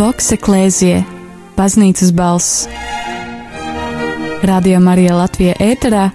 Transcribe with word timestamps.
Voks 0.00 0.30
Eklēzie, 0.32 1.02
Baznīcas 1.58 2.08
balss. 2.16 2.62
Radio 4.48 4.78
Marija 4.80 5.18
Latvija 5.18 5.58
ēterā 5.60 6.06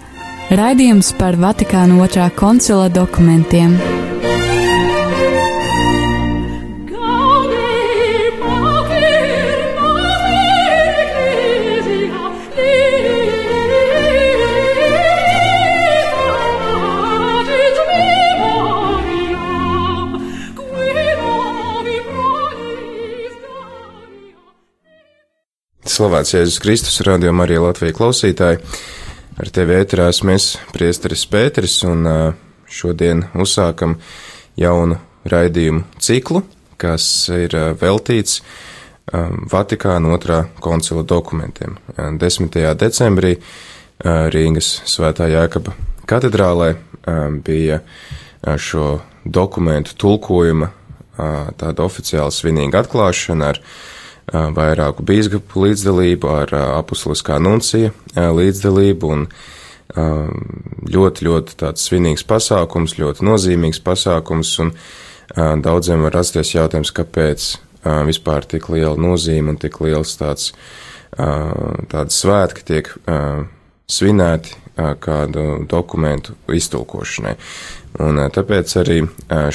raidījums 0.58 1.12
par 1.20 1.38
Vatikāna 1.38 2.00
otrā 2.02 2.32
koncila 2.34 2.90
dokumentiem. 2.90 3.78
Slavēts 25.96 26.34
Jēzus 26.34 26.58
Kristus, 26.60 26.98
radio 27.08 27.32
Marija 27.32 27.62
Latvija 27.64 27.96
klausītāji. 27.96 28.58
Ar 29.40 29.52
tevi 29.56 29.78
ēterās 29.78 30.18
mēs, 30.28 30.48
priesteris 30.76 31.22
Pēteris, 31.32 31.78
un 31.88 32.02
šodien 32.68 33.22
uzsākam 33.40 33.94
jaunu 34.60 34.98
raidījumu 35.32 35.86
ciklu, 36.04 36.42
kas 36.76 37.08
ir 37.32 37.56
veltīts 37.80 38.42
Vatikāna 39.56 40.12
otrā 40.18 40.42
koncila 40.60 41.06
dokumentiem. 41.08 41.80
10. 41.96 42.60
decembrī 42.84 43.38
Rīgas 44.36 44.76
Svētā 44.92 45.32
Jēkaba 45.32 45.80
katedrālē 46.12 46.74
bija 47.40 47.80
šo 48.60 48.98
dokumentu 49.24 49.96
tulkojuma 49.96 50.74
tāda 51.56 51.88
oficiāla 51.88 52.36
svinīga 52.36 52.84
atklāšana 52.84 53.54
ar 53.56 53.64
vairāku 54.32 55.04
bīskapu 55.06 55.68
līdzdalību, 55.68 56.32
ar 56.44 56.56
apustuliskā 56.80 57.38
nuncija 57.44 57.92
līdzdalību 58.16 59.12
un 59.14 59.28
ļoti, 60.90 61.28
ļoti 61.28 61.58
tāds 61.62 61.86
svinīgs 61.86 62.26
pasākums, 62.28 62.98
ļoti 62.98 63.26
nozīmīgs 63.28 63.84
pasākums, 63.86 64.56
un 64.64 64.74
daudziem 65.62 66.02
var 66.08 66.18
rasties 66.18 66.56
jautājums, 66.56 66.94
kāpēc 66.96 67.48
vispār 68.10 68.50
tik 68.50 68.70
liela 68.74 68.98
nozīme 68.98 69.54
un 69.54 69.62
tik 69.62 69.78
liels 69.86 70.18
tāds, 70.18 70.52
tāds 71.16 72.22
svētki 72.22 72.66
tiek 72.66 72.92
svinēti 73.86 74.58
kādu 74.76 75.66
dokumentu 75.70 76.34
iztulkošanai. 76.52 77.36
Un 78.04 78.18
tāpēc 78.36 78.74
arī 78.82 78.98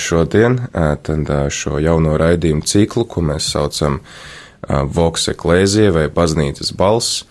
šodien 0.00 0.60
tad 0.72 1.32
šo 1.52 1.82
jauno 1.82 2.14
raidījumu 2.16 2.64
ciklu, 2.64 3.04
ko 3.04 3.20
mēs 3.26 3.50
saucam 3.52 3.98
Voks 4.68 5.28
Eklēzija 5.32 5.92
vai 5.94 6.08
Baznīcas 6.12 6.74
balss, 6.76 7.24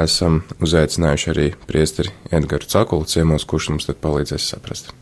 esam 0.00 0.40
uzaicinājuši 0.64 1.30
arī 1.32 1.46
priesteri 1.68 2.12
Edgaru 2.32 2.66
Cakulu 2.68 3.06
ciemos, 3.06 3.44
kurš 3.44 3.72
mums 3.72 3.88
tad 3.88 4.00
palīdzēs 4.02 4.48
saprast. 4.54 4.92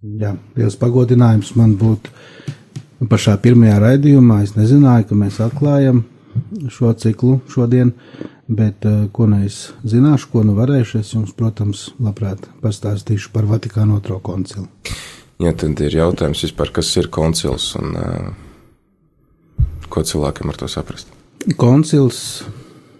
Jā, 0.00 0.32
liels 0.56 0.78
pagodinājums 0.80 1.52
man 1.60 1.76
būt 1.80 2.08
pašā 3.10 3.36
pirmajā 3.42 3.76
raidījumā. 3.82 4.40
Es 4.46 4.56
nezināju, 4.56 5.10
ka 5.10 5.18
mēs 5.20 5.40
atklājam 5.44 6.04
šo 6.72 6.94
ciklu 6.96 7.40
šodien, 7.52 7.92
bet 8.48 8.86
ko 9.12 9.28
nu 9.30 9.44
es 9.46 9.70
zināšu, 9.84 10.30
ko 10.32 10.44
nu 10.46 10.56
varēšu, 10.58 11.02
es 11.04 11.12
jums, 11.14 11.34
protams, 11.36 11.90
labprāt 12.00 12.48
pastāstīšu 12.64 13.32
par 13.34 13.48
Vatikānu 13.50 13.98
otro 14.00 14.18
koncilu. 14.24 14.68
Jā, 15.40 15.52
tad 15.56 15.80
ir 15.80 15.94
jautājums 15.96 16.42
vispār, 16.44 16.72
kas 16.80 16.90
ir 17.00 17.08
koncils 17.12 17.70
un 17.80 17.94
uh, 17.96 18.32
Ko 19.90 20.04
cilvēkam 20.06 20.52
ar 20.52 20.58
to 20.60 20.68
saprast? 20.70 21.10
Koncils, 21.58 22.44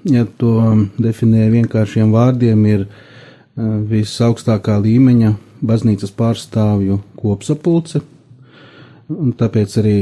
ja 0.09 0.25
to 0.41 0.55
definē 0.99 1.51
vienkāršiem 1.53 2.13
vārdiem, 2.15 2.65
ir 2.67 2.87
visaugstākā 3.91 4.79
līmeņa 4.81 5.35
baznīcas 5.61 6.13
pārstāvju 6.17 7.01
kopsapulce, 7.21 8.01
un 9.11 9.35
tāpēc 9.37 9.77
arī 9.83 9.99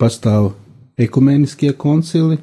pastāv 0.00 0.52
ekumeniskie 1.00 1.72
koncili, 1.76 2.38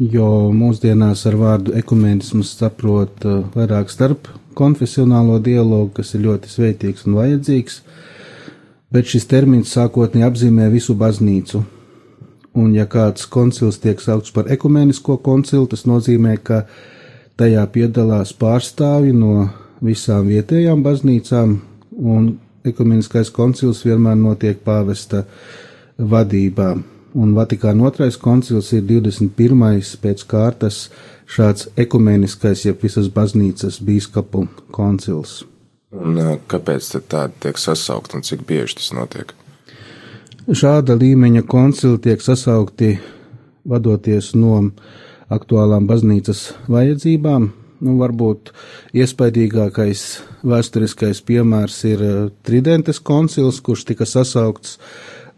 jo 0.00 0.28
mūsdienās 0.54 1.24
ar 1.28 1.36
vārdu 1.40 1.74
ekumenisms 1.78 2.54
saprot 2.60 3.26
vairāk 3.56 3.90
starp 3.92 4.30
konfesionālo 4.56 5.38
dialogu, 5.42 5.90
kas 5.98 6.14
ir 6.14 6.24
ļoti 6.26 6.52
svētīgs 6.52 7.06
un 7.08 7.18
vajadzīgs, 7.18 7.80
bet 8.94 9.10
šis 9.10 9.26
termins 9.30 9.72
sākotnēji 9.76 10.26
apzīmē 10.26 10.68
visu 10.72 10.96
baznīcu. 10.98 11.62
Un, 12.58 12.72
ja 12.74 12.86
kāds 12.90 13.28
koncils 13.30 13.78
tiek 13.78 14.00
saukts 14.02 14.32
par 14.34 14.50
ekumenisko 14.50 15.20
koncilu, 15.22 15.68
tas 15.70 15.86
nozīmē, 15.86 16.34
ka 16.42 16.64
tajā 17.38 17.62
piedalās 17.70 18.32
pārstāvi 18.34 19.14
no 19.14 19.48
visām 19.80 20.26
vietējām 20.28 20.82
baznīcām, 20.82 21.60
un 21.94 22.32
ekumeniskais 22.66 23.30
koncils 23.34 23.84
vienmēr 23.86 24.18
notiek 24.18 24.58
pāvesta 24.66 25.24
vadībā. 25.98 26.74
Un 27.14 27.32
Vatikāna 27.34 27.88
otrais 27.88 28.18
koncils 28.18 28.70
ir 28.74 28.84
21. 28.86 29.96
pēc 30.02 30.26
kārtas 30.30 30.84
šāds 31.30 31.70
ekumeniskais, 31.78 32.66
jeb 32.66 32.82
visas 32.82 33.10
baznīcas 33.14 33.80
bīskapu 33.82 34.46
koncils. 34.74 35.40
Un 35.90 36.18
kāpēc 36.46 36.92
tādi 37.10 37.40
tiek 37.42 37.58
sasaukt 37.58 38.14
un 38.14 38.22
cik 38.22 38.44
bieži 38.46 38.78
tas 38.78 38.92
notiek? 38.94 39.32
Šāda 40.46 40.94
līmeņa 40.98 41.42
koncili 41.50 41.98
tiek 42.02 42.22
sasaukti 42.22 42.92
vadoties 43.66 44.32
no 44.38 44.60
aktuālām 45.30 45.88
baznīcas 45.90 46.52
vajadzībām. 46.70 47.50
Nu, 47.80 47.96
varbūt 47.96 48.52
iespaidīgākais 48.94 50.04
vēsturiskais 50.44 51.22
piemērs 51.24 51.78
ir 51.88 52.02
Tridentes 52.44 53.00
koncils, 53.00 53.62
kurš 53.64 53.86
tika 53.88 54.06
sasaukts, 54.06 54.76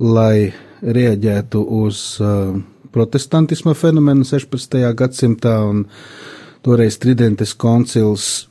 lai 0.02 0.50
rieģētu 0.82 1.62
uz 1.78 2.02
protestantisma 2.92 3.76
fenomenu 3.78 4.26
16. 4.26 4.80
gadsimtā, 4.98 5.54
un 5.70 5.84
toreiz 6.66 6.98
Tridentes 6.98 7.54
koncils 7.54 8.48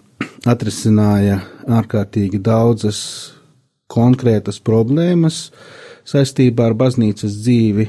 atrisināja 0.48 1.42
ārkārtīgi 1.70 2.42
daudzas 2.44 3.02
konkrētas 3.92 4.60
problēmas 4.64 5.50
saistībā 6.08 6.72
ar 6.72 6.76
baznīcas 6.80 7.36
dzīvi, 7.44 7.88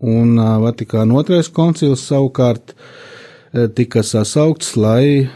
un 0.00 0.38
Vatikāna 0.64 1.18
otrais 1.20 1.50
koncils 1.52 2.06
savukārt 2.08 2.74
tika 3.76 4.02
sasaukts, 4.06 4.76
lai 4.80 5.28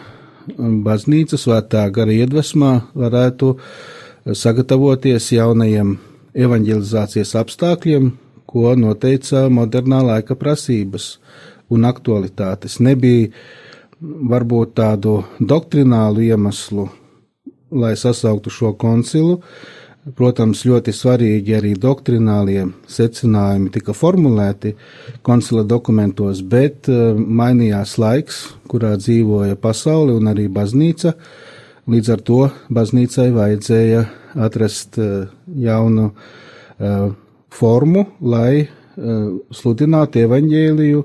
baznīca 0.86 1.38
svētā 1.40 1.84
gara 1.92 2.14
iedvesmā 2.14 2.72
varētu 2.94 3.54
sagatavoties 4.32 5.30
jaunajiem 5.34 5.96
evanģelizācijas 6.34 7.34
apstākļiem, 7.40 8.12
ko 8.46 8.74
noteica 8.78 9.48
modernā 9.50 10.00
laika 10.04 10.36
prasības 10.38 11.18
un 11.72 11.84
aktualitātes. 11.88 12.78
Nebija 12.80 13.32
varbūt 14.04 14.74
tādu 14.78 15.22
doktrinālu 15.40 16.24
iemeslu, 16.28 16.88
lai 17.74 17.94
sasauktu 17.98 18.52
šo 18.52 18.74
koncilu. 18.78 19.40
Protams, 20.04 20.66
ļoti 20.68 20.92
svarīgi 20.92 21.54
arī 21.56 21.70
doktrinālie 21.80 22.66
secinājumi 22.92 23.70
tika 23.72 23.94
formulēti 23.96 24.74
koncila 25.24 25.62
dokumentos, 25.64 26.42
bet 26.44 26.90
uh, 26.92 27.16
mainījās 27.16 27.96
laiks, 28.02 28.42
kurā 28.68 28.98
dzīvoja 29.00 29.56
pasaule 29.56 30.12
un 30.12 30.28
arī 30.28 30.44
baznīca. 30.52 31.14
Līdz 31.88 32.12
ar 32.12 32.24
to 32.28 32.40
baznīcai 32.68 33.30
vajadzēja 33.32 34.04
atrast 34.44 35.00
uh, 35.00 35.24
jaunu 35.56 36.10
uh, 36.10 37.12
formu, 37.48 38.08
lai 38.20 38.68
sludinātu 38.94 40.20
evaņģēliju, 40.22 41.00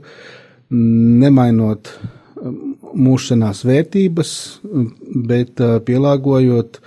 nemainot 0.69 1.89
mūšanās 2.99 3.63
vērtības, 3.67 4.31
bet 5.29 5.61
pielāgojot 5.87 6.81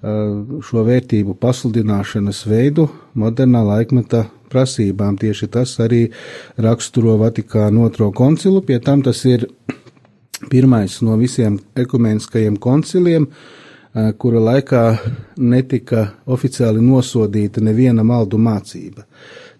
šo 0.00 0.84
vērtību 0.86 1.34
pasludināšanas 1.42 2.44
veidu 2.48 2.86
modernā 3.20 3.60
laikmeta 3.66 4.24
prasībām. 4.50 5.18
Tieši 5.20 5.48
tas 5.52 5.74
arī 5.82 6.06
raksturo 6.56 7.18
Vatikānu 7.20 7.84
otro 7.86 8.08
koncilu, 8.16 8.62
pie 8.64 8.80
tam 8.80 9.02
tas 9.04 9.20
ir 9.28 9.44
pirmais 10.50 11.00
no 11.04 11.18
visiem 11.20 11.58
ekumeniskajiem 11.76 12.56
konciliem, 12.56 13.28
kura 14.22 14.40
laikā 14.40 14.84
netika 15.36 16.06
oficiāli 16.30 16.80
nosodīta 16.80 17.60
neviena 17.60 18.04
maldu 18.06 18.38
mācība. 18.40 19.04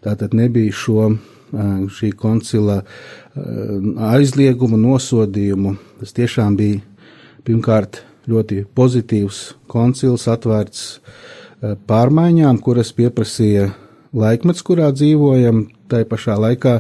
Tātad 0.01 0.33
nebija 0.39 0.73
šo 0.73 1.11
šī 1.51 2.13
koncila 2.19 2.81
aizliegumu, 4.11 4.79
nosodījumu. 4.81 5.75
Tas 6.01 6.15
tiešām 6.17 6.57
bija 6.59 6.81
pirmkārt 7.47 8.03
ļoti 8.31 8.65
pozitīvs 8.77 9.43
koncils, 9.71 10.29
atvērts 10.31 10.85
pārmaiņām, 11.91 12.61
kuras 12.65 12.93
pieprasīja 12.97 13.71
laikmets, 14.17 14.65
kurā 14.67 14.91
dzīvojam, 14.95 15.67
tai 15.91 16.05
pašā 16.09 16.39
laikā 16.41 16.79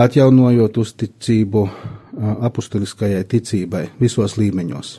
atjaunojot 0.00 0.78
uzticību 0.82 1.66
apustuliskajai 2.48 3.24
ticībai 3.28 3.86
visos 4.00 4.36
līmeņos. 4.40 4.98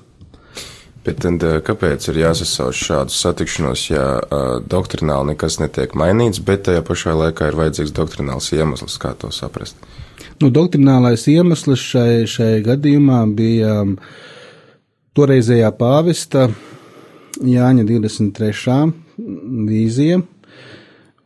Bet 1.04 1.20
tad, 1.20 1.44
kāpēc 1.68 2.06
ir 2.14 2.22
jāsasauc 2.22 2.78
šādu 2.80 3.12
satikšanos, 3.12 3.82
ja 3.90 4.06
uh, 4.24 4.44
doktrināli 4.64 5.34
nekas 5.34 5.60
netiek 5.60 5.98
mainīts, 6.00 6.40
bet 6.40 6.64
tajā 6.70 6.84
pašā 6.88 7.16
laikā 7.20 7.50
ir 7.52 7.58
vajadzīgs 7.60 7.92
doktrināls 7.96 8.48
iemesls, 8.56 8.96
kā 9.04 9.12
to 9.20 9.32
saprast? 9.36 9.76
Nu, 10.40 10.48
doktrinālais 10.48 11.26
iemesls 11.28 11.84
šai, 11.84 12.24
šai 12.30 12.54
gadījumā 12.64 13.20
bija 13.36 13.82
um, 13.84 13.98
toreizējā 15.18 15.74
pāvesta 15.76 16.48
Jāņa 17.44 17.84
23. 17.90 18.80
vīzija 19.68 20.22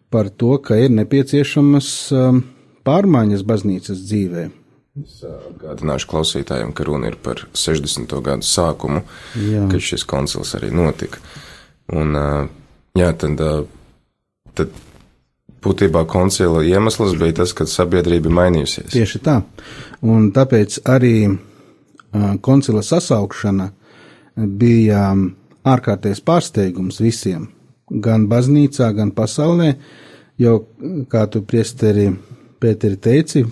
par 0.10 0.30
to, 0.30 0.56
ka 0.64 0.78
ir 0.80 0.94
nepieciešamas 0.96 1.90
um, 2.16 2.42
pārmaiņas 2.88 3.44
baznīcas 3.46 4.02
dzīvē. 4.08 4.48
Es 4.98 5.20
atgādināšu 5.28 6.10
klausītājiem, 6.10 6.72
ka 6.74 6.86
runa 6.88 7.12
ir 7.12 7.18
par 7.22 7.44
60. 7.54 8.14
gadu 8.26 8.48
sākumu, 8.48 9.04
jā. 9.38 9.68
kad 9.70 9.84
šis 9.84 10.06
koncils 10.10 10.56
arī 10.58 10.72
notika. 10.74 11.22
Un, 11.94 12.18
jā, 12.98 13.12
tad, 13.22 13.44
tad 14.58 14.80
būtībā 15.64 16.04
koncila 16.10 16.64
iemesls 16.66 17.14
bija 17.20 17.42
tas, 17.42 17.54
ka 17.54 17.68
sabiedrība 17.70 18.32
mainījusies. 18.40 18.90
Tieši 18.96 19.22
tā. 19.26 19.42
Un 20.06 20.32
tāpēc 20.36 20.80
arī 20.90 21.16
koncila 22.42 22.84
sasaukšana 22.86 23.70
bija 24.58 25.04
ārkārtējs 25.68 26.24
pārsteigums 26.26 27.02
visiem, 27.04 27.50
gan 27.90 28.28
baznīcā, 28.32 28.90
gan 28.98 29.14
pasaulē, 29.16 29.74
jo, 30.42 30.60
kā 31.12 31.28
tu 31.32 31.44
priesteri 31.46 32.10
Pēteri 32.58 32.98
teici, 32.98 33.44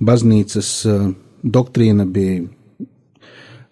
baznīcas 0.00 0.70
eh, 0.88 1.06
doktrīna 1.44 2.06
bija 2.06 2.42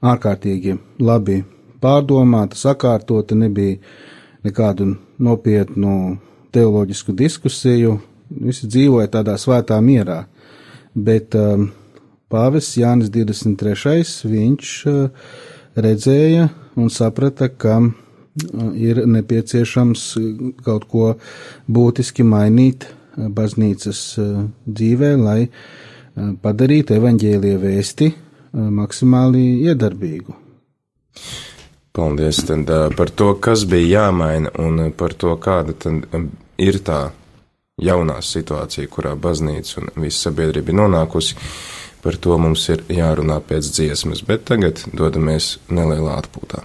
ārkārtīgi 0.02 0.76
labi 1.02 1.42
pārdomāta, 1.82 2.58
sakārtota, 2.58 3.36
nebija 3.38 3.78
nekādu 4.42 4.96
nopietnu 5.22 6.18
teoloģisku 6.54 7.14
diskusiju, 7.16 7.96
visi 8.42 8.68
dzīvoja 8.70 9.10
tādā 9.12 9.36
svētā 9.38 9.78
mierā. 9.82 10.24
Bet 10.94 11.36
um, 11.38 11.70
pāvests 12.32 12.76
Jānis 12.76 13.10
23. 13.14 14.02
viņš 14.28 14.72
uh, 14.90 15.28
redzēja 15.78 16.48
un 16.76 16.90
saprata, 16.92 17.48
ka 17.48 17.78
uh, 17.80 17.92
ir 18.76 19.04
nepieciešams 19.08 20.04
kaut 20.66 20.88
ko 20.90 21.14
būtiski 21.70 22.26
mainīt 22.26 22.90
baznīcas 23.12 24.02
dzīvē, 24.66 25.14
lai 25.20 25.40
padarītu 26.16 26.96
evaņģēlie 26.98 27.56
vēsti 27.62 28.10
maksimāli 28.52 29.44
iedarbīgu. 29.68 30.36
Paldies 31.92 32.40
tad, 32.48 32.70
par 32.96 33.10
to, 33.12 33.34
kas 33.40 33.66
bija 33.68 34.00
jāmaina 34.00 34.52
un 34.64 34.86
par 34.96 35.12
to, 35.12 35.34
kāda 35.36 35.76
tad 35.76 36.06
ir 36.60 36.80
tā 36.84 37.02
jaunā 37.82 38.18
situācija, 38.24 38.88
kurā 38.88 39.12
baznīca 39.16 39.80
un 39.82 39.90
visa 40.04 40.28
sabiedrība 40.28 40.72
ir 40.72 40.80
nonākusi. 40.80 41.36
Par 42.02 42.16
to 42.18 42.34
mums 42.40 42.64
ir 42.72 42.82
jārunā 42.90 43.38
pēc 43.46 43.68
dziesmas, 43.76 44.24
bet 44.26 44.48
tagad 44.48 44.80
dodamies 44.90 45.58
nelielā 45.70 46.16
atpūtā. 46.18 46.64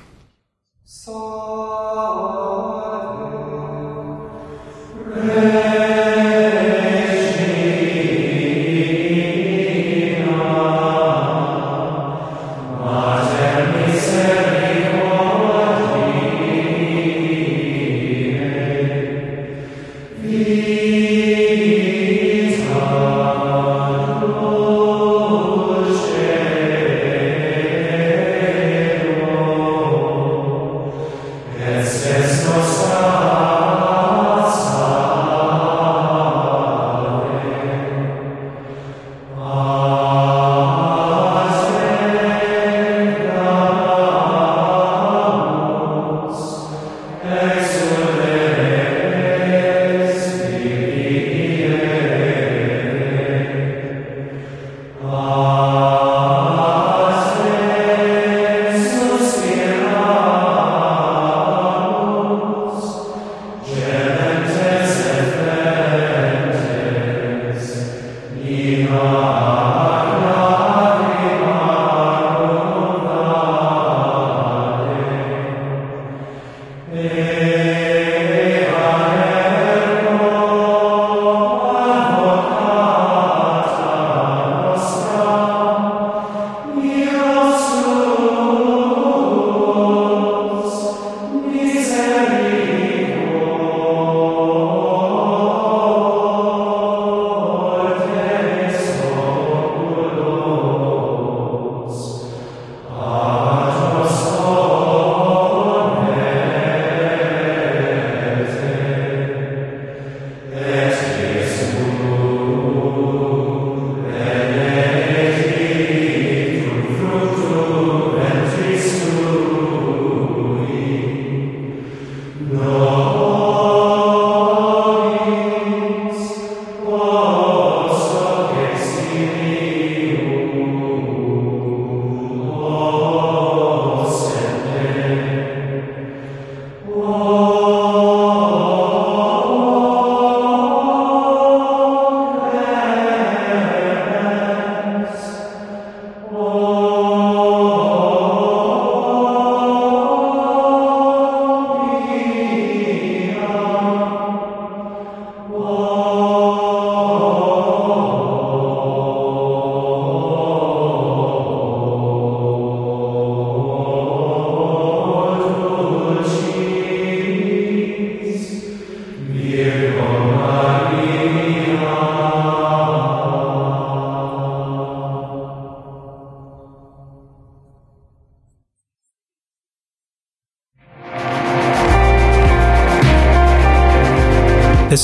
Shiva. 68.67 69.56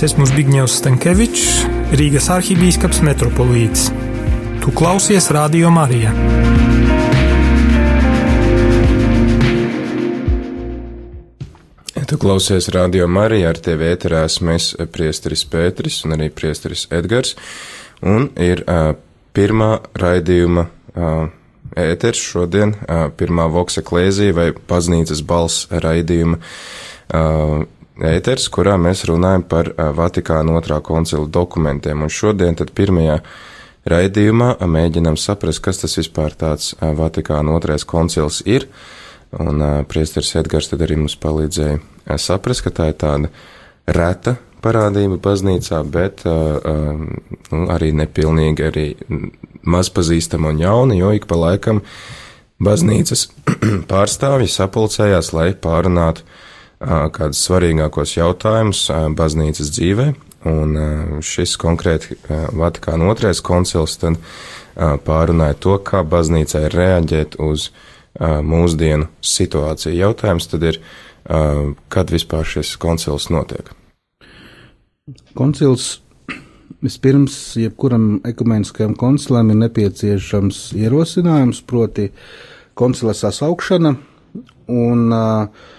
Es 0.03 0.12
esmu 0.12 0.25
Zbigņevs 0.27 0.74
Stankevičs, 0.81 1.43
Rīgas 1.95 2.25
arhibīskaps 2.33 2.98
metropolīts. 3.07 3.86
Tu 4.60 4.72
klausies 4.75 5.29
Radio 5.31 5.69
Marija. 5.72 6.10
Tu 12.03 12.19
klausies 12.19 12.67
Radio 12.75 13.07
Marija 13.07 13.53
ar 13.53 13.62
tevi 13.63 13.88
ēterās 13.93 14.41
mēs 14.43 14.74
priesteris 14.91 15.45
Pēteris 15.48 16.01
un 16.03 16.17
arī 16.17 16.27
priesteris 16.36 16.83
Edgars. 16.91 17.38
Un 18.03 18.27
ir 18.36 18.65
uh, 18.67 18.98
pirmā 19.31 19.69
raidījuma 20.03 20.65
uh, 20.67 21.29
ēters 21.79 22.25
šodien, 22.33 22.75
uh, 22.75 23.05
pirmā 23.15 23.48
voksa 23.55 23.86
klēzija 23.88 24.36
vai 24.36 24.50
paznīcas 24.51 25.24
balss 25.24 25.69
raidījuma 25.72 26.41
uh, 26.43 27.63
ēters, 28.02 28.48
kurā 28.54 28.76
mēs 28.82 29.06
runājam 29.10 29.44
par 29.50 29.70
Vatikāna 29.98 30.56
otrā 30.58 30.80
koncila 30.82 31.28
dokumentiem, 31.30 32.02
un 32.02 32.10
šodien 32.10 32.58
tad 32.58 32.74
pirmajā 32.76 33.20
raidījumā 33.90 34.56
mēģinam 34.64 35.18
saprast, 35.20 35.62
kas 35.64 35.84
tas 35.84 35.98
vispār 36.00 36.34
tāds 36.40 36.74
Vatikāna 36.80 37.54
otrais 37.54 37.86
koncils 37.86 38.42
ir, 38.46 38.68
un 39.34 39.62
priesteris 39.90 40.36
Edgars 40.40 40.72
tad 40.72 40.86
arī 40.86 40.98
mums 41.02 41.18
palīdzēja 41.20 42.18
saprast, 42.22 42.66
ka 42.66 42.74
tā 42.74 42.90
ir 42.92 42.98
tāda 43.02 43.32
reta 43.90 44.38
parādība 44.64 45.20
baznīcā, 45.22 45.82
bet 45.92 46.24
nu, 46.26 47.64
arī 47.74 47.92
nepilnīgi, 48.00 48.70
arī 48.70 48.86
mazpazīstama 49.64 50.54
un 50.54 50.62
jauna, 50.64 50.98
jo 50.98 51.12
ik 51.16 51.28
pa 51.28 51.40
laikam 51.40 51.82
baznīcas 52.64 53.28
pārstāvji 53.92 54.50
sapulcējās, 54.52 55.34
lai 55.36 55.52
pārunātu 55.60 56.24
kādus 56.84 57.42
svarīgākos 57.48 58.18
jautājumus 58.18 58.86
baznīcas 59.18 59.72
dzīvē, 59.75 60.08
un 60.50 60.75
šis 61.24 61.56
konkrēti 61.62 62.18
Vatikāna 62.28 63.08
otrais 63.12 63.40
koncils 63.46 63.96
tad 64.02 64.20
pārunāja 64.75 65.56
to, 65.63 65.78
kā 65.86 66.04
baznīcai 66.04 66.66
reaģēt 66.74 67.38
uz 67.44 67.70
mūsdienu 68.20 69.08
situāciju. 69.24 69.96
Jautājums 69.96 70.50
tad 70.52 70.66
ir, 70.68 70.80
kad 71.94 72.13
vispār 72.13 72.48
šis 72.48 72.75
koncils 72.82 73.30
notiek? 73.34 73.72
Koncils 75.38 76.02
vispirms 76.84 77.38
jebkuram 77.60 78.18
ekumeniskajam 78.28 78.98
koncilam 79.00 79.54
ir 79.54 79.62
nepieciešams 79.62 80.74
ierosinājums, 80.75 81.62
proti 81.63 82.10
koncila 82.75 83.13
sasaukšana, 83.16 83.94
un 84.74 85.16
uh, 85.16 85.70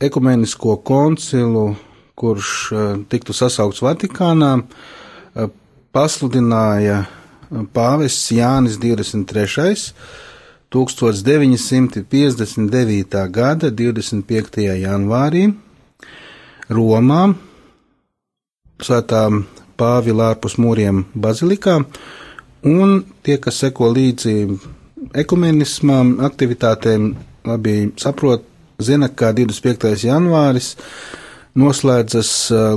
ekumenisko 0.00 0.76
koncilu, 0.76 1.76
kurš 2.18 2.72
eh, 2.72 2.98
tiktu 3.08 3.32
sasaukts 3.32 3.82
Vatikānā, 3.82 4.62
eh, 4.62 4.66
pasludināja 5.94 7.04
eh, 7.04 7.08
pāvests 7.74 8.32
Jānis 8.34 8.78
23. 8.82 9.92
1959. 10.68 13.28
gada 13.32 13.70
25. 13.72 14.60
janvārī 14.82 15.54
Romā, 16.68 17.34
Svētā 18.78 19.42
Pāvila 19.80 20.28
ārpus 20.34 20.58
mūriem 20.60 21.04
bazilikā, 21.16 21.80
un 22.68 23.04
tie, 23.24 23.36
kas 23.40 23.56
seko 23.62 23.88
līdzi 23.94 24.34
ekumenismām 25.22 26.06
aktivitātēm, 26.28 27.02
labi 27.48 27.76
saprot, 27.96 28.44
zina, 28.78 29.08
ka 29.10 29.32
25. 29.34 30.04
janvāris 30.06 30.76
noslēdzas 31.58 32.28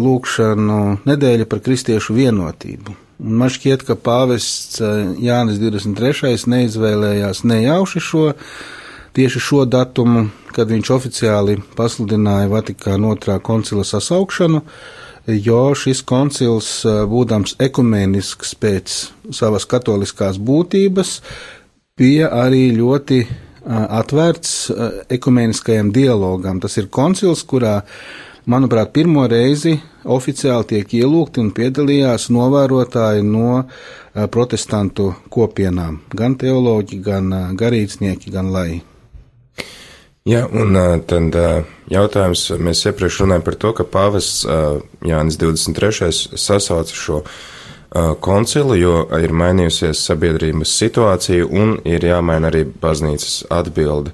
lūkšanu 0.01 0.77
nedēļa 1.05 1.45
par 1.45 1.59
kristiešu 1.61 2.15
vienotību. 2.17 2.95
Un 3.21 3.35
man 3.37 3.51
šķiet, 3.53 3.83
ka 3.85 3.93
pāvests 3.93 4.81
Jānis 5.21 5.59
23. 5.61 6.47
neizvēlējās 6.49 7.43
nejauši 7.45 8.01
šo, 8.01 8.23
tieši 9.13 9.43
šo 9.45 9.67
datumu, 9.69 10.23
kad 10.55 10.73
viņš 10.73 10.89
oficiāli 10.95 11.59
pasludināja 11.77 12.49
Vatikāna 12.49 13.13
otrā 13.13 13.37
koncila 13.37 13.85
sasaukšanu, 13.85 14.63
jo 15.37 15.61
šis 15.77 16.01
koncils, 16.01 16.71
būdams 17.13 17.59
ekumenisks 17.61 18.57
pēc 18.57 18.97
savas 19.37 19.69
katoliskās 19.69 20.41
būtības, 20.41 21.19
bija 22.01 22.33
arī 22.41 22.71
ļoti 22.81 23.21
atvērts 23.69 24.71
ekumeniskajam 25.11 25.91
dialogam. 25.93 26.59
Tas 26.61 26.77
ir 26.81 26.89
koncils, 26.93 27.43
kurā, 27.47 27.81
manuprāt, 28.49 28.93
pirmo 28.95 29.27
reizi 29.29 29.77
oficiāli 30.05 30.69
tiek 30.73 30.95
ielūgti 31.01 31.43
un 31.43 31.51
piedalījās 31.55 32.29
novērotāji 32.33 33.25
no 33.27 33.65
protestantu 34.33 35.11
kopienām, 35.31 36.01
gan 36.15 36.37
teoloģi, 36.41 37.01
gan 37.05 37.29
garīdznieki, 37.57 38.33
gan 38.33 38.49
lai. 38.53 38.81
Jā, 40.29 40.43
un 40.45 40.77
tad 41.09 41.37
jautājums, 41.89 42.43
mēs 42.61 42.83
iepriekš 42.85 43.23
runājam 43.23 43.45
par 43.45 43.55
to, 43.61 43.71
ka 43.77 43.85
pāvests 43.89 44.43
Jānis 45.05 45.39
23. 45.41 46.11
sasauca 46.37 46.93
šo 46.93 47.23
koncilu, 48.23 48.75
jo 48.79 48.93
ir 49.19 49.33
mainījusies 49.35 50.05
sabiedrības 50.07 50.75
situācija 50.79 51.47
un 51.47 51.75
ir 51.85 52.05
jāmaina 52.07 52.51
arī 52.51 52.63
baznīcas 52.81 53.41
atbildi 53.51 54.13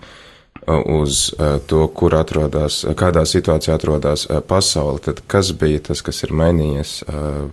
uz 0.67 1.29
to, 1.69 1.84
kur 1.96 2.15
atrodas, 2.17 2.81
kādā 3.00 3.24
situācijā 3.29 3.77
atrodas 3.77 4.25
pasaule. 4.50 5.00
Tad 5.05 5.22
kas 5.29 5.53
bija 5.55 5.86
tas, 5.91 6.01
kas 6.03 6.24
ir 6.25 6.34
mainījies 6.36 6.98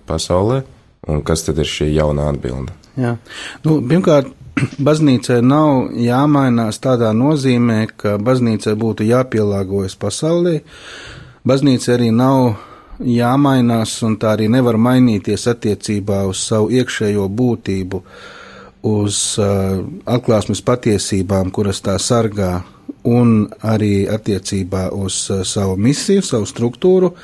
pasaulē 0.09 0.63
un 1.13 1.21
kas 1.23 1.45
tad 1.47 1.61
ir 1.63 1.69
šī 1.69 1.93
jaunā 1.95 2.31
atbilde? 2.33 2.75
Jā, 2.99 3.17
nu, 3.67 3.79
pirmkārt, 3.87 4.33
baznīcai 4.89 5.41
nav 5.45 5.95
jāmainās 5.99 6.81
tādā 6.83 7.11
nozīmē, 7.17 7.81
ka 7.99 8.17
baznīcai 8.23 8.75
būtu 8.79 9.07
jāpielāgojas 9.09 9.99
pasaulē. 10.01 10.61
Baznīca 11.45 11.95
arī 11.99 12.11
nav 12.15 12.55
jāmainās, 13.01 13.97
un 14.07 14.17
tā 14.21 14.35
arī 14.37 14.49
nevar 14.53 14.79
mainīties 14.79 15.49
attiecībā 15.51 16.25
uz 16.29 16.45
savu 16.47 16.71
iekšējo 16.75 17.27
būtību, 17.29 18.03
uz 18.85 19.19
uh, 19.41 19.81
atklāsmes 20.05 20.61
patiesībām, 20.65 21.51
kuras 21.55 21.81
tā 21.85 21.97
sargā, 21.99 22.63
un 23.05 23.49
arī 23.65 24.07
attiecībā 24.11 24.91
uz 24.93 25.25
uh, 25.33 25.43
savu 25.49 25.77
misiju, 25.81 26.25
savu 26.25 26.49
struktūru, 26.49 27.15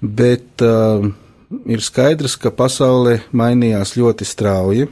bet 0.00 0.64
uh, 0.66 1.06
ir 1.66 1.82
skaidrs, 1.82 2.36
ka 2.40 2.52
pasaule 2.54 3.20
mainījās 3.32 3.96
ļoti 3.98 4.26
strauji. 4.26 4.88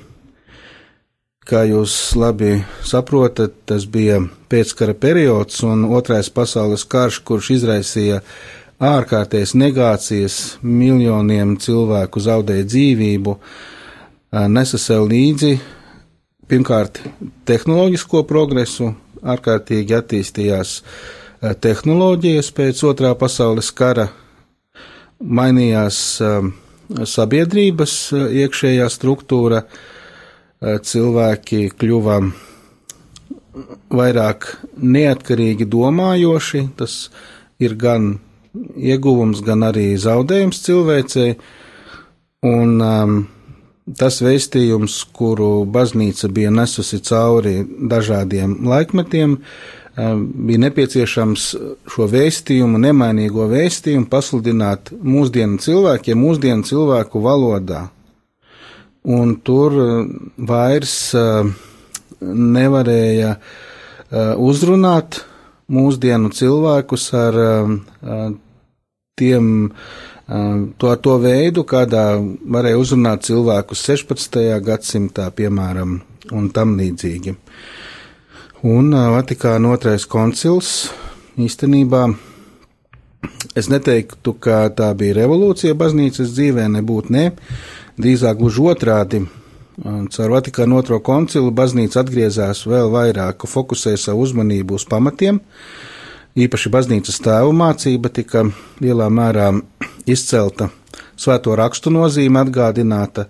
Kā 1.49 1.63
jūs 1.65 1.95
labi 2.19 2.59
saprotat, 2.85 3.55
tas 3.65 3.87
bija 3.89 4.21
pēckara 4.53 4.93
periods 4.93 5.63
un 5.65 5.87
otrais 5.97 6.29
pasaules 6.29 6.85
karš, 6.85 7.23
kurš 7.25 7.55
izraisīja 7.55 8.21
ārkārtējas 8.79 9.57
negācijas, 9.59 10.37
miljoniem 10.63 11.57
cilvēku 11.59 12.23
zaudēja 12.23 12.67
dzīvību, 12.69 13.35
nesa 14.55 14.79
sev 14.79 15.09
līdzi. 15.11 15.59
Pirmkārt 16.49 17.03
tehnoloģisko 17.49 18.23
progresu, 18.29 18.93
ārkārtīgi 19.21 19.97
attīstījās 19.99 20.79
tehnoloģijas 21.61 22.53
pēc 22.55 22.83
otrā 22.89 23.13
pasaules 23.19 23.69
kara, 23.75 24.09
mainījās 25.19 25.99
sabiedrības 27.05 27.97
iekšējā 28.15 28.87
struktūra, 28.95 29.65
cilvēki 30.63 31.69
kļuva 31.79 32.21
vairāk 33.99 34.49
neatkarīgi 34.79 35.67
domājoši, 35.69 36.65
tas 36.79 36.97
ir 37.59 37.75
gan 37.79 38.15
ieguvums, 38.77 39.43
gan 39.45 39.67
arī 39.69 39.93
zaudējums 40.01 40.63
cilvēcei. 40.65 41.33
Un 42.49 42.79
um, 42.85 43.19
tas 43.99 44.21
veistījums, 44.23 45.01
kuru 45.17 45.65
baznīca 45.67 46.31
bija 46.33 46.53
nesusi 46.55 47.01
cauri 47.03 47.63
dažādiem 47.67 48.59
laikmetiem, 48.69 49.37
um, 49.39 50.25
bija 50.49 50.63
nepieciešams 50.69 51.47
šo 51.91 52.09
vēstījumu, 52.13 52.81
nemainīgo 52.85 53.49
vēstījumu 53.51 54.11
pasludināt 54.13 54.93
mūsdienu 54.93 55.59
cilvēkiem, 55.65 56.21
mūsdienu 56.21 56.69
cilvēku 56.69 57.23
valodā. 57.25 57.87
Un 59.09 59.39
tur 59.41 59.75
vairs 60.37 60.95
uh, 61.17 61.49
nevarēja 62.21 63.39
uh, 63.39 64.35
uzrunāt 64.37 65.23
mūsdienu 65.73 66.31
cilvēkus 66.35 67.09
ar 67.17 67.41
uh, 67.41 67.73
tiem, 69.19 69.51
to, 70.29 70.95
to 71.05 71.19
veidu, 71.23 71.67
kādā 71.69 72.07
varēja 72.57 72.81
uzrunāt 72.81 73.27
cilvēkus 73.29 73.85
16. 73.91 74.41
gadsimtā, 74.65 75.29
piemēram, 75.35 75.99
un 76.33 76.49
tam 76.55 76.79
līdzīgi. 76.79 77.37
Un 78.69 78.91
Vatikāna 78.95 79.77
otrais 79.77 80.07
koncils 80.11 80.89
īstenībā 81.39 82.09
Es 83.59 83.67
neteiktu, 83.71 84.35
ka 84.39 84.69
tā 84.75 84.93
bija 84.99 85.17
revolūcija 85.23 85.75
baznīcas 85.79 86.31
dzīvē, 86.37 86.69
nebūtu 86.77 87.15
ne. 87.15 87.25
Drīzāk 87.99 88.39
gluži 88.39 88.65
otrādi. 88.71 89.23
Caur 89.79 90.35
Vatikānu 90.35 90.79
otro 90.79 90.99
koncilu 91.03 91.51
baznīca 91.55 92.03
atgriezās 92.03 92.65
vēl 92.67 92.91
vairāk, 92.95 93.47
fokusēja 93.47 94.01
savu 94.09 94.27
uzmanību 94.27 94.79
uz 94.79 94.87
pamatiem. 94.91 95.41
Īpaši 96.37 96.71
baznīcas 96.71 97.23
tēvu 97.25 97.55
mācība 97.57 98.11
tika 98.13 98.45
lielā 98.83 99.09
mērā 99.11 99.49
izcelta, 100.07 100.69
svēto 101.19 101.57
rakstu 101.59 101.93
nozīme 101.95 102.43
atgādināta, 102.45 103.29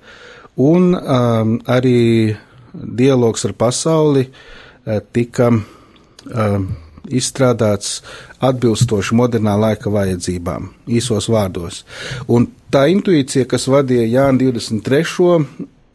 un 0.59 0.93
um, 0.97 1.55
arī 1.71 2.35
dialogs 2.75 3.47
ar 3.47 3.55
pasauli 3.59 4.27
uh, 4.27 4.99
tika 5.15 5.53
um, 5.55 6.69
izstrādāts 7.09 8.03
atbilstoši 8.45 9.17
modernā 9.17 9.55
laika 9.59 9.91
vajadzībām, 9.93 10.69
īsos 10.91 11.31
vārdos. 11.33 11.85
Un 12.29 12.51
tā 12.73 12.87
intuīcija, 12.93 13.49
kas 13.49 13.69
vadīja 13.71 14.09
Jānu 14.11 14.51
23. 14.51 15.39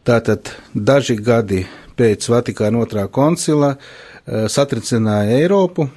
tātad 0.07 0.41
daži 0.73 1.15
gadi 1.19 1.67
pēc 1.97 2.29
Vatikāna 2.29 2.79
otrā 2.85 3.07
koncila, 3.09 3.75
uh, 3.75 3.81
satricināja 4.51 5.31
Eiropu, 5.41 5.89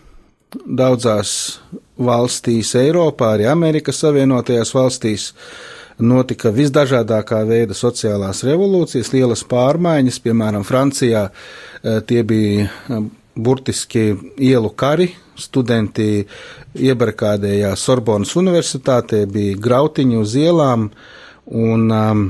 daudzās 0.66 1.60
valstīs 2.00 2.72
Eiropā, 2.78 3.34
arī 3.36 3.46
Amerikas 3.50 4.00
Savienotajās 4.02 4.72
valstīs, 4.74 5.32
notika 6.00 6.52
visdažādākā 6.54 7.42
veida 7.48 7.76
sociālās 7.76 8.42
revolūcijas, 8.46 9.12
lielas 9.12 9.44
pārmaiņas, 9.48 10.20
piemēram, 10.24 10.64
Francijā 10.64 11.26
eh, 11.28 11.98
tie 12.08 12.22
bija 12.24 12.66
eh, 12.66 13.02
burtiski 13.36 14.14
ielu 14.40 14.70
kari, 14.72 15.10
studenti 15.40 16.26
iebarkādējās 16.76 17.86
Sorbonas 17.86 18.34
universitātē, 18.38 19.24
bija 19.30 19.58
grautiņi 19.60 20.20
uz 20.20 20.36
ielām, 20.38 20.90
un, 21.46 21.88
um, 21.90 22.28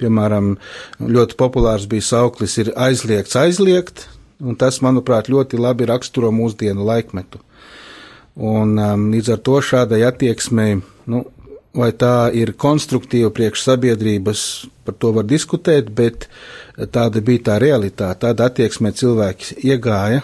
piemēram, 0.00 0.54
ļoti 1.00 1.38
populārs 1.40 1.88
bija 1.90 2.06
sauklis 2.12 2.58
ir 2.62 2.72
aizliegts 2.76 3.36
aizliegt, 3.38 4.06
un 4.38 4.58
tas, 4.58 4.80
manuprāt, 4.84 5.30
ļoti 5.32 5.58
labi 5.58 5.88
raksturo 5.90 6.30
mūsdienu 6.34 6.86
laikmetu. 6.86 7.42
Un 8.38 8.78
um, 8.78 9.08
līdz 9.10 9.34
ar 9.34 9.42
to 9.42 9.58
šādai 9.64 10.04
attieksmei, 10.06 10.78
nu, 11.10 11.24
vai 11.74 11.90
tā 11.96 12.30
ir 12.34 12.54
konstruktīva 12.58 13.30
priekš 13.34 13.64
sabiedrības, 13.66 14.42
par 14.86 14.96
to 14.98 15.12
var 15.16 15.26
diskutēt, 15.28 15.90
bet 15.94 16.28
tāda 16.94 17.22
bija 17.24 17.48
tā 17.50 17.58
realitāte, 17.62 18.22
tāda 18.26 18.48
attieksmē 18.48 18.92
cilvēki 18.96 19.58
iegāja, 19.68 20.22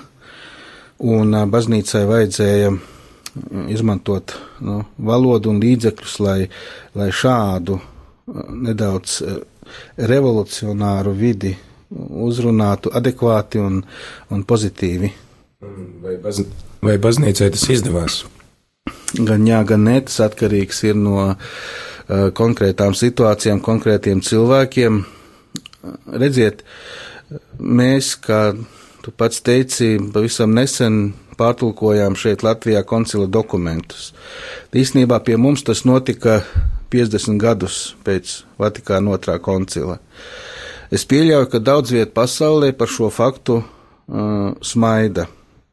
un 0.98 1.34
baznīcai 1.50 2.04
vajadzēja 2.08 2.74
izmantot 3.74 4.36
nu, 4.62 4.84
valodu 4.98 5.50
un 5.50 5.58
līdzekļus, 5.62 6.18
lai, 6.22 6.38
lai 6.94 7.08
šādu 7.10 7.80
nedaudz 8.64 9.18
revolucionāru 9.98 11.14
vidi 11.18 11.54
uzrunātu 11.94 12.92
adekvāti 12.94 13.60
un, 13.62 13.82
un 14.30 14.46
pozitīvi. 14.46 15.10
Vai, 16.04 16.14
baz, 16.22 16.44
vai 16.84 16.96
baznīcai 17.00 17.50
tas 17.54 17.68
izdevās? 17.72 18.22
gan 19.22 19.46
jā, 19.46 19.60
gan 19.66 19.84
nē, 19.86 19.98
tas 20.08 20.20
atkarīgs 20.26 20.82
ir 20.88 20.98
no 20.98 21.18
uh, 21.24 21.36
konkrētām 22.34 22.96
situācijām, 22.98 23.62
konkrētiem 23.64 24.22
cilvēkiem. 24.24 25.02
Redziet, 26.20 26.64
mēs, 27.58 28.14
kā 28.24 28.54
tu 29.04 29.12
pats 29.12 29.42
teici, 29.44 29.98
pavisam 30.14 30.54
nesen 30.56 31.12
pārtulkojām 31.36 32.16
šeit 32.16 32.44
Latvijā 32.46 32.80
koncila 32.88 33.26
dokumentus. 33.28 34.12
Īsnībā 34.72 35.18
pie 35.26 35.36
mums 35.36 35.64
tas 35.66 35.84
notika 35.84 36.40
50 36.94 37.36
gadus 37.42 37.78
pēc 38.06 38.40
Vatikāna 38.60 39.12
otrā 39.16 39.36
koncila. 39.42 39.98
Es 40.94 41.04
pieļauju, 41.10 41.50
ka 41.52 41.60
daudz 41.60 41.92
viet 41.92 42.14
pasaulē 42.16 42.72
par 42.78 42.88
šo 42.88 43.10
faktu 43.12 43.58
uh, 43.60 44.54
smaida 44.64 45.26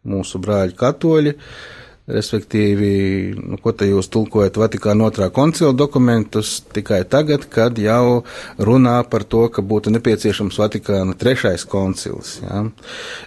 mūsu 0.08 0.42
brāļi 0.42 0.76
katoļi, 0.76 1.36
uh, 1.38 1.81
Respektīvi, 2.10 2.94
nu, 3.38 3.60
ko 3.62 3.76
te 3.78 3.86
jūs 3.86 4.10
tulkojat 4.12 4.58
Vatikāna 4.58 5.06
otrā 5.06 5.28
koncila 5.34 5.70
dokumentus 5.78 6.58
tikai 6.74 7.04
tagad, 7.06 7.46
kad 7.54 7.78
jau 7.78 8.24
runā 8.58 8.98
par 9.10 9.24
to, 9.24 9.46
ka 9.54 9.62
būtu 9.62 9.94
nepieciešams 9.94 10.58
Vatikāna 10.60 11.14
trešais 11.14 11.68
koncils. 11.70 12.40
Ja? 12.42 12.64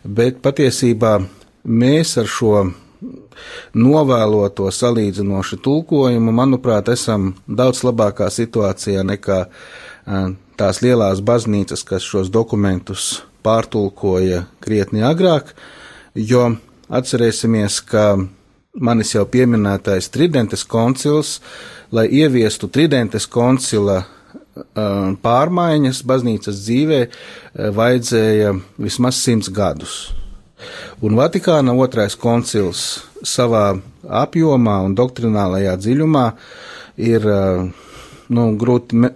Bet 0.02 0.42
patiesībā 0.42 1.20
mēs 1.64 2.16
ar 2.18 2.28
šo 2.28 2.66
novēloto 3.78 4.68
salīdzinošu 4.74 5.60
tulkojumu, 5.62 6.34
manuprāt, 6.34 6.90
esam 6.92 7.32
daudz 7.46 7.84
labākā 7.86 8.28
situācijā 8.32 9.04
nekā 9.06 9.40
tās 10.58 10.82
lielās 10.84 11.22
baznīcas, 11.24 11.86
kas 11.86 12.06
šos 12.06 12.30
dokumentus 12.32 13.22
pārtulkoja 13.44 14.44
krietni 14.64 15.04
agrāk, 15.04 15.52
jo 16.14 16.54
atcerēsimies, 16.88 17.80
ka 17.88 18.06
manis 18.74 19.14
jau 19.14 19.24
pieminētais 19.30 20.10
Tridentes 20.14 20.64
koncils, 20.66 21.38
lai 21.94 22.08
ieviestu 22.10 22.68
Tridentes 22.72 23.26
koncila 23.30 24.02
pārmaiņas 25.24 26.02
baznīcas 26.06 26.60
dzīvē, 26.62 27.00
vajadzēja 27.74 28.52
vismaz 28.78 29.18
simts 29.22 29.50
gadus. 29.50 30.12
Un 31.04 31.18
Vatikāna 31.18 31.74
otrais 31.76 32.14
koncils 32.16 33.04
savā 33.26 33.74
apjomā 34.04 34.78
un 34.86 34.94
doktrinālajā 34.96 35.74
dziļumā 35.80 36.26
ir 37.02 37.26
nu, 38.34 38.44
grūti 38.60 38.96
me, 38.96 39.10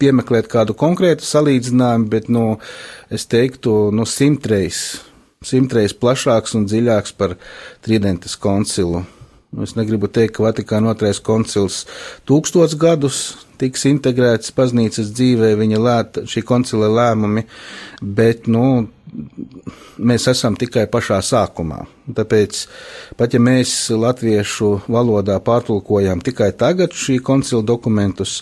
piemeklēt 0.00 0.50
kādu 0.50 0.74
konkrētu 0.76 1.24
salīdzinājumu, 1.24 2.10
bet 2.12 2.28
nu, 2.32 2.58
es 3.10 3.26
teiktu, 3.30 3.88
nu, 3.94 4.06
simtreiz 4.06 5.00
simtreiz 5.40 5.94
plašāks 5.96 6.52
un 6.58 6.66
dziļāks 6.68 7.14
par 7.16 7.30
Tridentes 7.80 8.34
koncilu. 8.36 8.98
Nu, 9.56 9.62
es 9.64 9.70
negribu 9.72 10.10
teikt, 10.12 10.34
ka 10.36 10.42
Vatikāna 10.44 10.90
otrais 10.92 11.16
koncils 11.24 11.78
tūkstots 12.28 12.76
gadus 12.76 13.20
tiks 13.56 13.86
integrēts 13.88 14.52
baznīcas 14.52 15.08
dzīvē, 15.16 15.54
viņa 15.56 15.80
lēta, 15.80 16.26
šī 16.28 16.42
koncila 16.44 16.90
lēmumi, 16.92 17.46
bet, 18.04 18.50
nu, 18.52 18.90
mēs 20.00 20.26
esam 20.30 20.56
tikai 20.58 20.86
pašā 20.90 21.20
sākumā. 21.24 21.82
Tāpēc, 22.14 22.60
pat 23.18 23.34
ja 23.34 23.40
mēs 23.42 23.72
latviešu 23.94 24.70
valodā 24.90 25.36
pārtulkojam 25.44 26.22
tikai 26.24 26.50
tagad 26.58 26.94
šī 26.96 27.20
koncila 27.24 27.62
dokumentus, 27.66 28.40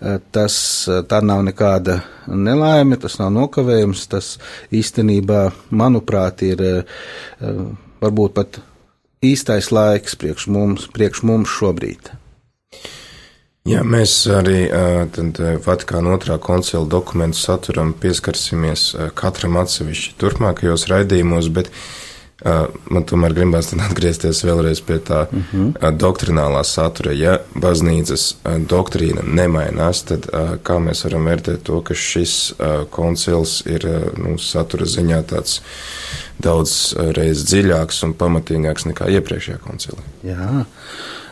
eh, 0.00 0.18
tas 0.32 0.56
eh, 0.88 1.02
tā 1.08 1.20
nav 1.24 1.44
nekāda 1.48 2.00
nelaime, 2.28 2.96
tas 3.00 3.18
nav 3.20 3.32
nokavējums, 3.36 4.06
tas 4.08 4.38
īstenībā, 4.72 5.50
manuprāt, 5.70 6.44
ir 6.46 6.64
eh, 6.64 7.04
varbūt 8.00 8.36
pat 8.36 8.62
īstais 9.24 9.70
laiks 9.72 10.16
priekš 10.16 10.48
mums, 10.48 10.88
priekš 10.94 11.24
mums 11.28 11.52
šobrīd. 11.58 12.12
Jā, 13.70 13.84
mēs 13.86 14.14
arī 14.34 14.64
Vatikāna 15.64 16.14
otrā 16.16 16.38
koncila 16.42 16.84
dokumentu 16.90 17.38
saturam 17.38 17.94
pieskarsimies 18.00 18.90
katram 19.18 19.58
atsevišķi 19.60 20.14
turpmākajos 20.20 20.88
raidījumos, 20.90 21.50
bet 21.54 21.70
man 22.40 23.04
tomēr 23.04 23.34
gribās 23.36 23.68
atgriezties 23.76 24.40
vēlreiz 24.48 24.80
pie 24.84 24.96
tā 25.04 25.26
uh 25.26 25.34
mhm. 25.34 25.70
-huh. 25.76 25.96
doktrinālā 25.96 26.64
satura. 26.64 27.12
Ja 27.12 27.38
baznīcas 27.54 28.34
doktrīna 28.44 29.22
nemainās, 29.24 30.02
tad 30.02 30.26
kā 30.62 30.78
mēs 30.78 31.04
varam 31.04 31.28
vērtēt 31.28 31.62
to, 31.62 31.80
ka 31.80 31.94
šis 31.94 32.54
koncils 32.90 33.62
ir 33.66 33.86
nu, 34.16 34.38
satura 34.38 34.84
ziņā 34.84 35.22
tāds 35.22 35.60
daudz 36.38 36.94
reiz 36.96 37.44
dziļāks 37.44 38.04
un 38.04 38.14
pamatīgāks 38.14 38.86
nekā 38.86 39.10
iepriekšējā 39.18 39.58
koncila? 39.58 40.00
Jā. 40.24 40.64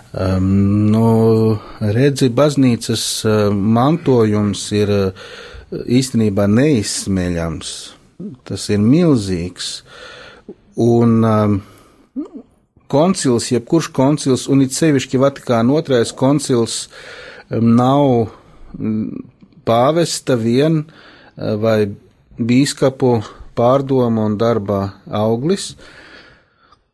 Um, 0.09 0.89
nu, 0.89 1.59
redzi, 1.85 2.31
baznīcas 2.33 3.03
uh, 3.29 3.33
mantojums 3.53 4.63
ir 4.73 4.89
uh, 4.89 5.27
īstenībā 5.69 6.47
neizsmeļams. 6.49 7.73
Tas 8.49 8.65
ir 8.73 8.81
milzīgs. 8.81 9.83
Un 10.81 11.21
um, 11.29 11.59
koncils, 12.89 13.51
jebkurš 13.53 13.91
koncils, 13.93 14.47
un 14.49 14.65
it 14.65 14.73
sevišķi 14.73 15.21
Vatikāna 15.21 15.77
otrais 15.77 16.15
koncils, 16.17 16.87
nav 17.53 18.33
pāvesta 19.69 20.39
vien 20.41 20.81
uh, 20.87 21.53
vai 21.61 21.83
bīskapu 22.41 23.13
pārdomu 23.59 24.25
un 24.25 24.41
darba 24.41 24.81
auglis. 25.21 25.75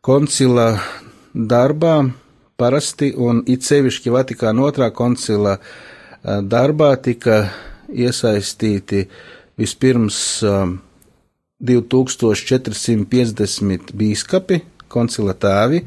Koncila 0.03 0.73
darbā 1.31 1.95
parasti 2.57 3.13
un 3.17 3.43
it 3.51 3.63
sevišķi 3.67 4.09
Vatikāna 4.13 4.61
otrā 4.67 4.91
koncila 4.95 5.57
darbā 6.23 6.95
tika 7.03 7.49
iesaistīti 7.91 9.07
vispirms 9.59 10.43
2450 11.61 13.93
bīskapi, 13.95 14.61
koncila 14.91 15.33
tēvi, 15.33 15.85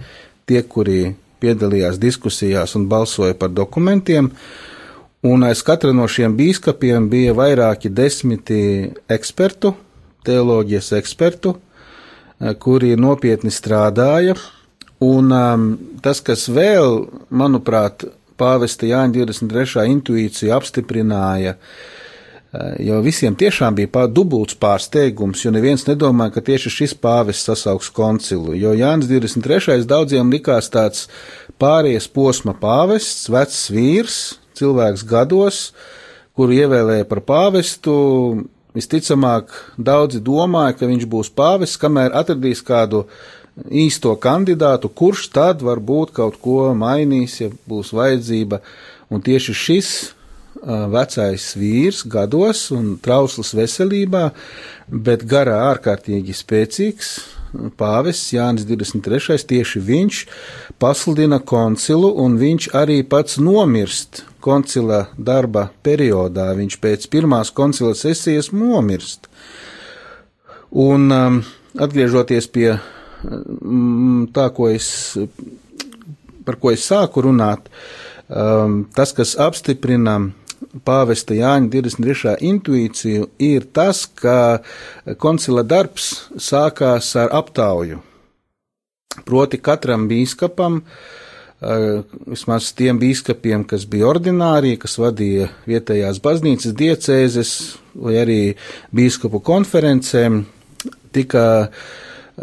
tie, 0.48 0.62
kuri 0.62 1.16
piedalījās 1.42 1.98
diskusijās 2.00 2.74
un 2.78 2.88
balsoja 2.90 3.34
par 3.38 3.50
dokumentiem, 3.54 4.30
un 5.28 5.44
aiz 5.46 5.62
katra 5.66 5.92
no 5.94 6.06
šiem 6.08 6.36
bīskapiem 6.38 7.08
bija 7.10 7.32
vairāki 7.36 7.88
desmiti 7.92 8.90
ekspertu, 9.10 9.74
teoloģijas 10.26 10.92
ekspertu, 10.98 11.50
kuri 12.62 12.96
nopietni 12.98 13.50
strādāja, 13.50 14.34
un 15.04 15.30
um, 15.34 15.68
tas, 16.02 16.20
kas 16.24 16.48
vēl, 16.50 17.04
manuprāt, 17.30 18.06
pāvesta 18.38 18.86
Jāņa 18.86 19.24
23. 19.26 19.86
intuīciju 19.92 20.54
apstiprināja, 20.54 21.56
uh, 21.58 22.74
jo 22.82 23.00
visiem 23.04 23.36
tiešām 23.38 23.76
bija 23.78 24.06
dubults 24.06 24.56
pārsteigums, 24.58 25.44
jo 25.44 25.52
neviens 25.54 25.86
nedomāja, 25.88 26.36
ka 26.36 26.44
tieši 26.50 26.74
šis 26.74 26.96
pāvests 26.98 27.50
sasauks 27.50 27.90
koncilu, 27.94 28.54
jo 28.58 28.74
Jānis 28.78 29.10
23. 29.10 29.84
daudziem 29.86 30.30
likās 30.32 30.70
tāds 30.70 31.08
pāries 31.58 32.08
posma 32.08 32.54
pāvests, 32.54 33.28
vecs 33.30 33.66
vīrs, 33.74 34.20
cilvēks 34.58 35.06
gados, 35.06 35.72
kuru 36.38 36.54
ievēlēja 36.54 37.06
par 37.10 37.22
pāvestu, 37.26 37.94
visticamāk, 38.78 39.50
daudzi 39.78 40.20
domāja, 40.22 40.76
ka 40.78 40.88
viņš 40.90 41.06
būs 41.10 41.32
pāvests, 41.34 41.80
kamēr 41.80 42.14
atradīs 42.16 42.62
kādu 42.62 43.06
īsto 43.66 44.14
kandidātu, 44.20 44.88
kurš 44.88 45.28
tad 45.34 45.64
varbūt 45.66 46.14
kaut 46.16 46.38
ko 46.42 46.74
mainīs, 46.78 47.40
ja 47.42 47.50
būs 47.68 47.92
vajadzība. 47.96 48.60
Un 49.08 49.24
tieši 49.24 49.54
šis 49.56 49.90
vecais 50.92 51.44
vīrs 51.56 52.02
gados 52.10 52.68
un 52.74 52.96
trausls 53.02 53.54
veselībā, 53.54 54.30
bet 54.88 55.24
garā 55.28 55.60
ārkārtīgi 55.70 56.34
spēcīgs 56.34 57.12
pāvests 57.78 58.32
Jānis 58.34 58.66
23. 58.68 59.38
tieši 59.48 59.80
viņš 59.80 60.18
pasludina 60.80 61.38
koncilu 61.40 62.10
un 62.24 62.36
viņš 62.40 62.70
arī 62.76 63.00
pats 63.02 63.38
nomirst 63.38 64.24
koncila 64.44 65.06
darba 65.16 65.68
periodā. 65.82 66.50
Viņš 66.56 66.78
pēc 66.82 67.08
pirmās 67.10 67.50
koncila 67.50 67.94
sesijas 67.94 68.52
nomirst. 68.52 69.28
Un 70.70 71.08
um, 71.12 71.40
atgriežoties 71.78 72.50
pie 72.52 72.76
tā, 73.22 74.48
ko 74.54 74.68
es, 74.70 75.18
par 76.46 76.58
ko 76.60 76.72
es 76.72 76.86
sāku 76.86 77.24
runāt, 77.26 77.68
um, 78.28 78.84
tas, 78.94 79.12
kas 79.16 79.36
apstiprina 79.40 80.18
pāvesta 80.84 81.36
Jāņa 81.36 81.70
23. 81.72 82.36
intuīciju, 82.44 83.30
ir 83.42 83.66
tas, 83.74 84.04
ka 84.06 84.60
koncila 85.20 85.64
darbs 85.66 86.28
sākās 86.36 87.14
ar 87.18 87.32
aptauju. 87.34 88.02
Proti 89.26 89.58
katram 89.58 90.06
bīskapam, 90.10 90.82
eh, 91.62 92.02
vismaz 92.26 92.72
tiem 92.72 93.00
bīskapiem, 93.00 93.66
kas 93.66 93.84
bija 93.84 94.06
ordinārie, 94.12 94.76
kas 94.78 94.98
vadīja 94.98 95.48
vietējās 95.66 96.20
baznīcas 96.22 96.76
diecēzes 96.76 97.54
vai 97.94 98.14
arī 98.22 98.42
bīskapu 98.94 99.42
konferencēm, 99.42 100.44
tika 101.12 101.46
uh, 101.66 101.74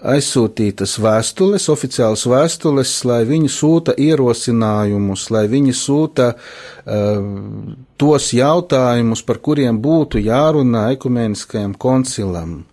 aizsūtītas 0.04 0.98
vēstules, 1.02 1.68
oficiālas 1.72 2.26
vēstules, 2.28 2.94
lai 3.08 3.22
viņi 3.28 3.50
sūta 3.52 3.96
ierosinājumus, 4.02 5.28
lai 5.32 5.46
viņi 5.52 5.76
sūta 5.76 6.32
uh, 6.36 7.28
tos 7.98 8.32
jautājumus, 8.36 9.24
par 9.26 9.42
kuriem 9.46 9.80
būtu 9.82 10.22
jārunā 10.26 10.90
ekumeniskajam 10.96 11.76
koncilam. 11.80 12.64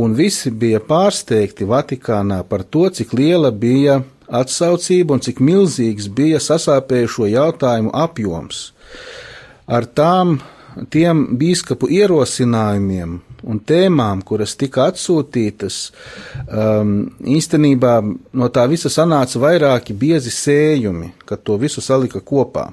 Un 0.00 0.14
visi 0.14 0.52
bija 0.54 0.80
pārsteigti 0.80 1.66
Vatikānā 1.68 2.44
par 2.48 2.62
to, 2.62 2.86
cik 2.88 3.12
liela 3.18 3.50
bija 3.50 4.00
atsaucība 4.30 5.16
un 5.16 5.24
cik 5.24 5.42
milzīgs 5.42 6.06
bija 6.14 6.38
sasāpējušo 6.40 7.26
jautājumu 7.32 7.90
apjoms. 8.06 8.70
Ar 9.66 9.86
tām 9.86 10.38
tiem 10.92 11.22
bīskapu 11.40 11.88
ierosinājumiem 11.90 13.16
un 13.50 13.60
tēmām, 13.66 14.22
kuras 14.26 14.54
tika 14.60 14.88
atsūtītas, 14.90 15.78
um, 16.46 16.94
īstenībā 17.24 17.94
no 18.04 18.50
tā 18.52 18.66
visa 18.70 18.92
sanāca 18.92 19.40
vairāki 19.42 19.96
biezi 19.96 20.32
sējumi, 20.34 21.14
kad 21.28 21.42
to 21.46 21.56
visu 21.60 21.82
salika 21.84 22.20
kopā. 22.20 22.70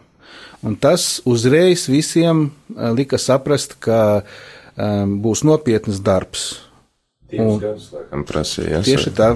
Un 0.65 0.75
tas 0.75 1.21
uzreiz 1.25 1.86
visiem 1.91 2.47
uh, 2.47 2.91
lika 2.97 3.19
saprast, 3.21 3.77
ka 3.79 4.21
um, 4.21 5.17
būs 5.23 5.45
nopietnas 5.47 6.01
darbs. 6.03 6.49
Divus 7.31 7.62
gadus 7.62 7.91
laikam 7.93 8.23
prasīja. 8.27 8.81
Tieši 8.88 9.13
tā. 9.15 9.36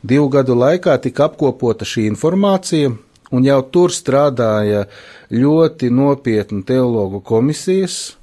Divu 0.00 0.30
gadu 0.32 0.56
laikā 0.56 0.96
tika 1.02 1.28
apkopota 1.28 1.86
šī 1.86 2.06
informācija, 2.08 2.92
un 3.30 3.46
jau 3.46 3.60
tur 3.72 3.92
strādāja 3.94 4.86
ļoti 5.30 5.90
nopietni 5.94 6.62
teologu 6.66 7.20
komisijas, 7.20 8.16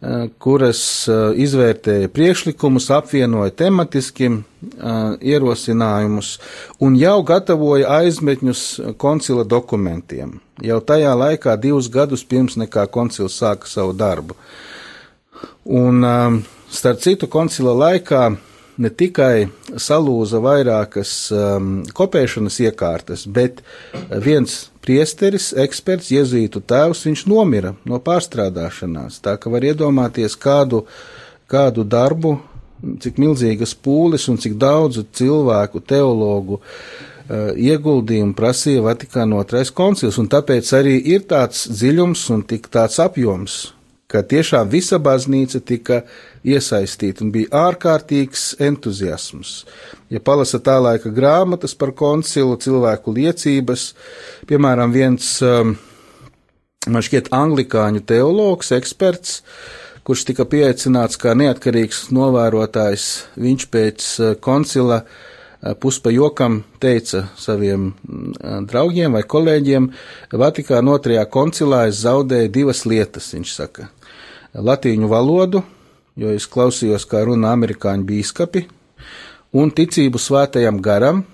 eh, 0.00 0.28
kuras 0.38 1.08
eh, 1.08 1.34
izvērtēja 1.44 2.08
priekšlikumus, 2.14 2.90
apvienoja 2.94 3.50
tematiski 3.50 4.30
eh, 4.30 4.38
ierosinājumus 5.34 6.38
un 6.80 6.96
jau 7.00 7.18
gatavoja 7.26 7.98
aizmetņus 8.00 8.64
koncila 8.96 9.44
dokumentiem. 9.44 10.38
Jau 10.62 10.80
tajā 10.80 11.14
laikā, 11.18 11.56
divus 11.60 11.90
gadus 11.90 12.24
pirms 12.24 12.56
nekā 12.60 12.86
koncils 12.86 13.40
sāka 13.42 13.66
savu 13.66 13.92
darbu. 13.92 14.36
Un 15.64 16.04
starp 16.70 17.00
citu 17.00 17.26
koncila 17.26 17.72
laikā 17.74 18.28
ne 18.80 18.90
tikai 18.90 19.48
salūza 19.80 20.40
vairākas 20.42 21.12
um, 21.34 21.74
kopēšanas 21.94 22.58
iekārtas, 22.64 23.26
bet 23.30 23.62
viens 24.24 24.64
priesteris, 24.84 25.52
eksperts, 25.64 26.10
jezītu 26.14 26.62
tēvs, 26.64 27.04
viņš 27.08 27.24
nomira 27.30 27.74
no 27.88 28.00
pārstrādāšanās. 28.04 29.20
Tā 29.24 29.36
ka 29.40 29.52
var 29.52 29.64
iedomāties 29.64 30.36
kādu, 30.40 30.84
kādu 31.50 31.86
darbu, 31.86 32.36
cik 33.00 33.20
milzīgas 33.22 33.72
pūles 33.80 34.26
un 34.28 34.40
cik 34.40 34.58
daudzu 34.60 35.06
cilvēku, 35.14 35.80
teologu 35.80 36.60
uh, 36.60 37.54
ieguldījumu 37.54 38.36
prasīja 38.36 38.84
Vatikāna 38.84 39.40
otrais 39.40 39.72
koncils, 39.72 40.18
un 40.20 40.28
tāpēc 40.32 40.74
arī 40.76 40.98
ir 41.14 41.24
tāds 41.30 41.66
dziļums 41.70 42.28
un 42.34 42.44
tik 42.50 42.68
tāds 42.72 43.00
apjoms, 43.02 43.72
ka 44.10 44.22
tiešām 44.22 44.68
visa 44.70 45.00
baznīca 45.02 45.62
tika 45.64 46.02
iesaistīta 46.44 47.24
un 47.24 47.32
bija 47.34 47.64
ārkārtīgs 47.70 48.54
entuziasms. 48.62 49.56
Ja 50.12 50.20
palasa 50.20 50.60
tā 50.62 50.76
laika 50.82 51.12
grāmatas 51.14 51.74
par 51.78 51.94
koncilu, 51.96 52.58
cilvēku 52.60 53.14
liecības, 53.16 53.88
piemēram, 54.48 54.92
viens, 54.94 55.36
um, 55.44 55.74
man 56.86 57.04
šķiet, 57.04 57.32
anglikāņu 57.34 58.04
teologs, 58.06 58.74
eksperts, 58.76 59.40
kurš 60.04 60.26
tika 60.28 60.44
pieaicināts 60.48 61.16
kā 61.20 61.32
neatkarīgs 61.38 62.10
novērotājs, 62.14 63.06
viņš 63.40 63.70
pēc 63.72 64.10
uh, 64.20 64.34
koncila 64.44 65.00
uh, 65.00 65.72
puspa 65.80 66.12
jokam 66.12 66.60
teica 66.84 67.24
saviem 67.40 67.88
uh, 67.88 68.60
draugiem 68.68 69.16
vai 69.16 69.24
kolēģiem, 69.24 69.88
Vatikāna 70.44 70.98
otrajā 70.98 71.24
koncilā 71.32 71.86
es 71.88 72.04
zaudēju 72.04 72.52
divas 72.52 72.84
lietas, 72.84 73.32
viņš 73.32 73.56
saka 73.56 73.88
latīņu 74.54 75.08
valodu, 75.10 75.64
jo 76.20 76.32
es 76.34 76.46
klausījos, 76.50 77.06
kā 77.10 77.24
runā 77.26 77.52
amerikāņu 77.56 78.06
bīskapi, 78.08 78.64
un 79.54 79.72
ticību 79.74 80.20
svētajam 80.20 80.80
garam, 80.82 81.24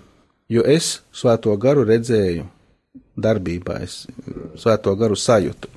jo 0.51 0.64
es 0.66 1.01
svēto 1.12 1.55
garu 1.61 1.85
redzēju 1.88 2.47
darbībā, 3.21 3.81
es 3.85 4.05
svēto 4.61 4.95
garu 4.99 5.19
sajūtu. 5.19 5.71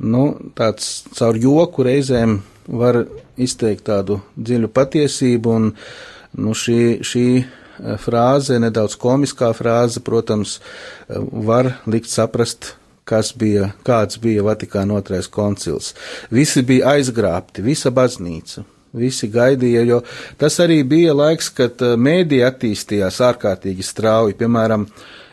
Nu, 0.00 0.24
tāds 0.56 1.02
caur 1.12 1.36
joku 1.36 1.84
reizēm 1.84 2.38
var 2.70 3.02
izteikt 3.40 3.84
tādu 3.90 4.20
dziļu 4.38 4.70
patiesību, 4.72 5.56
un 5.56 5.72
nu, 6.40 6.54
šī, 6.56 6.80
šī 7.04 7.26
frāze, 8.00 8.58
nedaudz 8.62 8.96
komiskā 9.00 9.50
frāze, 9.56 10.00
protams, 10.04 10.58
var 11.08 11.74
likt 11.90 12.08
saprast 12.12 12.74
kas 13.10 13.32
bija, 13.36 13.72
kāds 13.86 14.20
bija 14.22 14.44
Vatikāna 14.46 15.00
otrais 15.00 15.28
koncils. 15.30 15.94
Visi 16.30 16.62
bija 16.66 16.94
aizgrābti, 16.94 17.64
visa 17.66 17.90
baznīca. 17.94 18.64
Visi 18.90 19.28
gaidīja, 19.30 19.84
jo 19.86 20.00
tas 20.38 20.56
arī 20.62 20.80
bija 20.82 21.14
laiks, 21.14 21.52
kad 21.54 21.82
eh, 21.86 21.94
mēdī 21.94 22.40
attīstījās 22.42 23.20
ārkārtīgi 23.22 23.86
strauji. 23.86 24.34
Piemēram, 24.38 24.88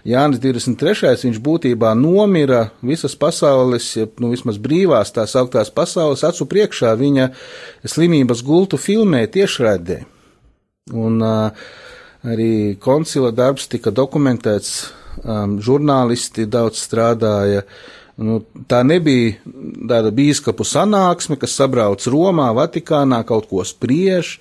Jānis 0.07 0.39
23. 0.43 1.15
viņš 1.25 1.39
būtībā 1.43 1.95
nomira 1.97 2.67
visas 2.85 3.17
pasaules, 3.17 3.89
nu 4.21 4.29
vismaz 4.31 4.59
brīvās 4.61 5.11
tās 5.15 5.33
augtās 5.35 5.73
pasaules 5.73 6.23
acu 6.23 6.47
priekšā 6.47 6.93
viņa 6.99 7.31
slimības 7.83 8.45
gultu 8.45 8.79
filmē 8.79 9.25
tiešraidē. 9.33 9.97
Un 10.95 11.17
uh, 11.25 11.65
arī 12.23 12.77
koncila 12.79 13.33
darbs 13.35 13.67
tika 13.67 13.91
dokumentēts 13.91 14.77
um, 15.23 15.57
žurnālisti 15.63 16.47
daudz 16.49 16.81
strādāja. 16.81 17.63
Nu, 18.17 18.39
tā 18.65 18.81
nebija 18.81 19.35
tāda 19.89 20.09
bīskapu 20.15 20.65
sanāksme, 20.65 21.37
kas 21.37 21.53
sabrauc 21.59 22.01
Romā, 22.09 22.49
Vatikānā, 22.57 23.21
kaut 23.29 23.45
ko 23.51 23.61
spriež, 23.61 24.39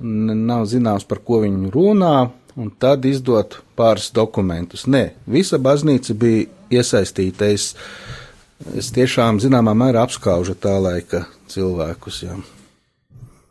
nav 0.00 0.66
zināms, 0.66 1.06
par 1.06 1.22
ko 1.22 1.44
viņi 1.44 1.70
runā, 1.74 2.16
un 2.58 2.72
tad 2.82 3.06
izdot 3.06 3.60
pāris 3.78 4.10
dokumentus. 4.16 4.88
Nē, 4.90 5.10
visa 5.30 5.60
baznīca 5.62 6.16
bija 6.18 6.48
iesaistīta. 6.80 7.52
Es, 7.54 7.70
es 8.74 8.90
tiešām 8.96 9.40
zināmā 9.44 9.76
mērā 9.78 10.02
apskaužu 10.08 10.58
tā 10.58 10.74
laika 10.82 11.26
cilvēkus. 11.52 12.22
Jā. 12.26 12.40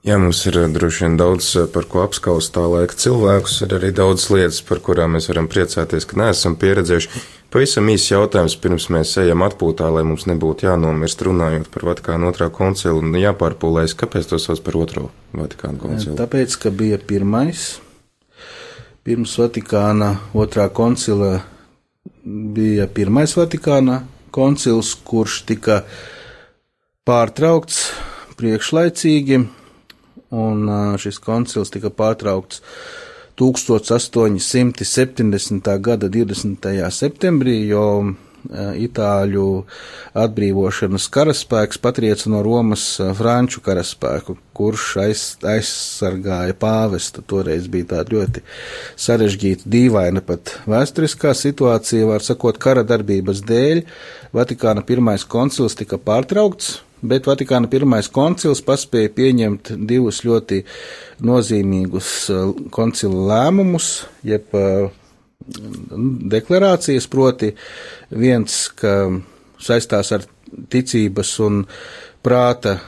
Jā, 0.06 0.20
mums 0.22 0.44
ir 0.46 0.60
eh, 0.62 0.68
droši 0.70 1.02
vien 1.02 1.16
daudz 1.18 1.48
eh, 1.58 1.64
par 1.74 1.88
ko 1.90 2.04
apskaust 2.06 2.52
tā 2.54 2.62
laika 2.70 2.94
cilvēkus, 3.02 3.56
ir 3.66 3.72
arī 3.80 3.90
daudz 3.96 4.28
lietas, 4.30 4.60
par 4.62 4.78
kurām 4.86 5.16
mēs 5.18 5.32
varam 5.32 5.48
priecāties, 5.50 6.06
ka 6.06 6.20
neesam 6.22 6.54
pieredzējuši. 6.62 7.24
Pavisam 7.56 7.90
īsts 7.90 8.12
jautājums, 8.12 8.58
pirms 8.62 8.86
mēs 8.94 9.16
ejam 9.24 9.42
atpūtā, 9.48 9.88
lai 9.96 10.04
mums 10.06 10.28
nebūtu 10.30 10.68
jānomirst 10.68 11.24
runājot 11.26 11.72
par 11.74 11.88
Vatikānu 11.90 12.30
otrā 12.30 12.52
koncilu 12.54 13.02
un 13.02 13.18
jāpārpūlēs, 13.18 13.98
kāpēc 13.98 14.30
to 14.30 14.42
sauc 14.44 14.62
par 14.68 14.78
otro 14.84 15.08
Vatikānu 15.34 15.82
koncilu? 15.82 16.20
Tāpēc, 16.22 16.60
ka 16.62 16.74
bija 16.84 17.02
pirmais, 17.02 17.66
pirms 19.08 19.36
Vatikāna 19.42 20.14
otrā 20.38 20.70
koncila 20.70 21.40
bija 22.26 22.86
pirmais 22.94 23.34
Vatikāna 23.40 24.04
koncils, 24.36 24.94
kurš 25.02 25.42
tika 25.50 25.82
pārtraukts 27.10 27.88
priekšlaicīgi 28.38 29.46
un 30.34 30.98
šis 31.02 31.18
koncils 31.24 31.70
tika 31.74 31.90
pārtraukts 31.94 32.62
1870. 33.36 35.80
gada 35.84 36.08
20. 36.10 36.92
septembrī, 36.96 37.68
jo 37.68 38.16
Itāļu 38.54 39.66
atbrīvošanas 40.22 41.08
karaspēks 41.10 41.80
patrieca 41.82 42.30
no 42.30 42.44
Romas 42.46 43.02
franču 43.18 43.62
karaspēku, 43.66 44.38
kurš 44.54 44.98
aiz, 45.02 45.24
aizsargāja 45.42 46.54
pāvesta. 46.60 47.24
Toreiz 47.26 47.66
bija 47.72 47.86
tāda 47.96 48.16
ļoti 48.16 48.44
sarežģīta, 49.02 49.66
dīvaina 49.66 50.22
pat 50.26 50.60
vēsturiskā 50.70 51.34
situācija, 51.34 52.06
var 52.12 52.22
sakot, 52.26 52.58
kara 52.62 52.84
darbības 52.86 53.42
dēļ. 53.50 53.82
Vatikāna 54.36 54.86
pirmais 54.86 55.26
koncils 55.26 55.76
tika 55.80 55.98
pārtraukts, 55.98 56.82
bet 57.10 57.30
Vatikāna 57.30 57.70
pirmais 57.72 58.10
koncils 58.12 58.64
paspēja 58.66 59.14
pieņemt 59.16 59.74
divus 59.90 60.24
ļoti 60.26 60.62
nozīmīgus 61.26 62.12
uh, 62.34 62.54
koncila 62.76 63.28
lēmumus, 63.32 63.90
jeb 64.26 64.56
uh, 64.58 64.90
deklarācijas, 66.36 67.08
proti 67.12 67.52
viens, 68.10 68.66
ka 68.80 68.96
saistās 69.62 70.12
ar 70.16 70.26
ticības 70.72 71.38
un 71.46 71.64
prāta 72.26 72.80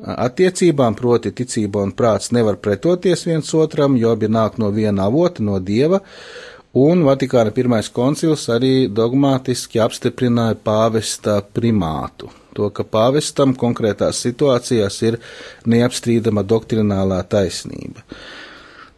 attiecībām, 0.00 0.96
proti 0.96 1.32
ticība 1.36 1.82
un 1.84 1.92
prāts 1.96 2.32
nevar 2.36 2.58
pretoties 2.60 3.24
viens 3.28 3.52
otram, 3.56 3.96
jo 3.96 4.12
abi 4.12 4.28
nāk 4.28 4.58
no 4.60 4.70
viena 4.74 5.06
avota, 5.08 5.44
no 5.44 5.58
dieva, 5.60 6.02
un 6.76 7.04
Vatikāna 7.06 7.52
pirmais 7.56 7.88
koncils 7.92 8.48
arī 8.52 8.88
dogmātiski 8.92 9.80
apstiprināja 9.80 10.58
pāvesta 10.60 11.40
primātu 11.40 12.32
to, 12.56 12.70
ka 12.72 12.86
pāvestam 12.88 13.54
konkrētās 13.58 14.22
situācijās 14.24 14.98
ir 15.06 15.18
neapstrīdama 15.68 16.44
doktrinālā 16.46 17.20
taisnība. 17.30 18.04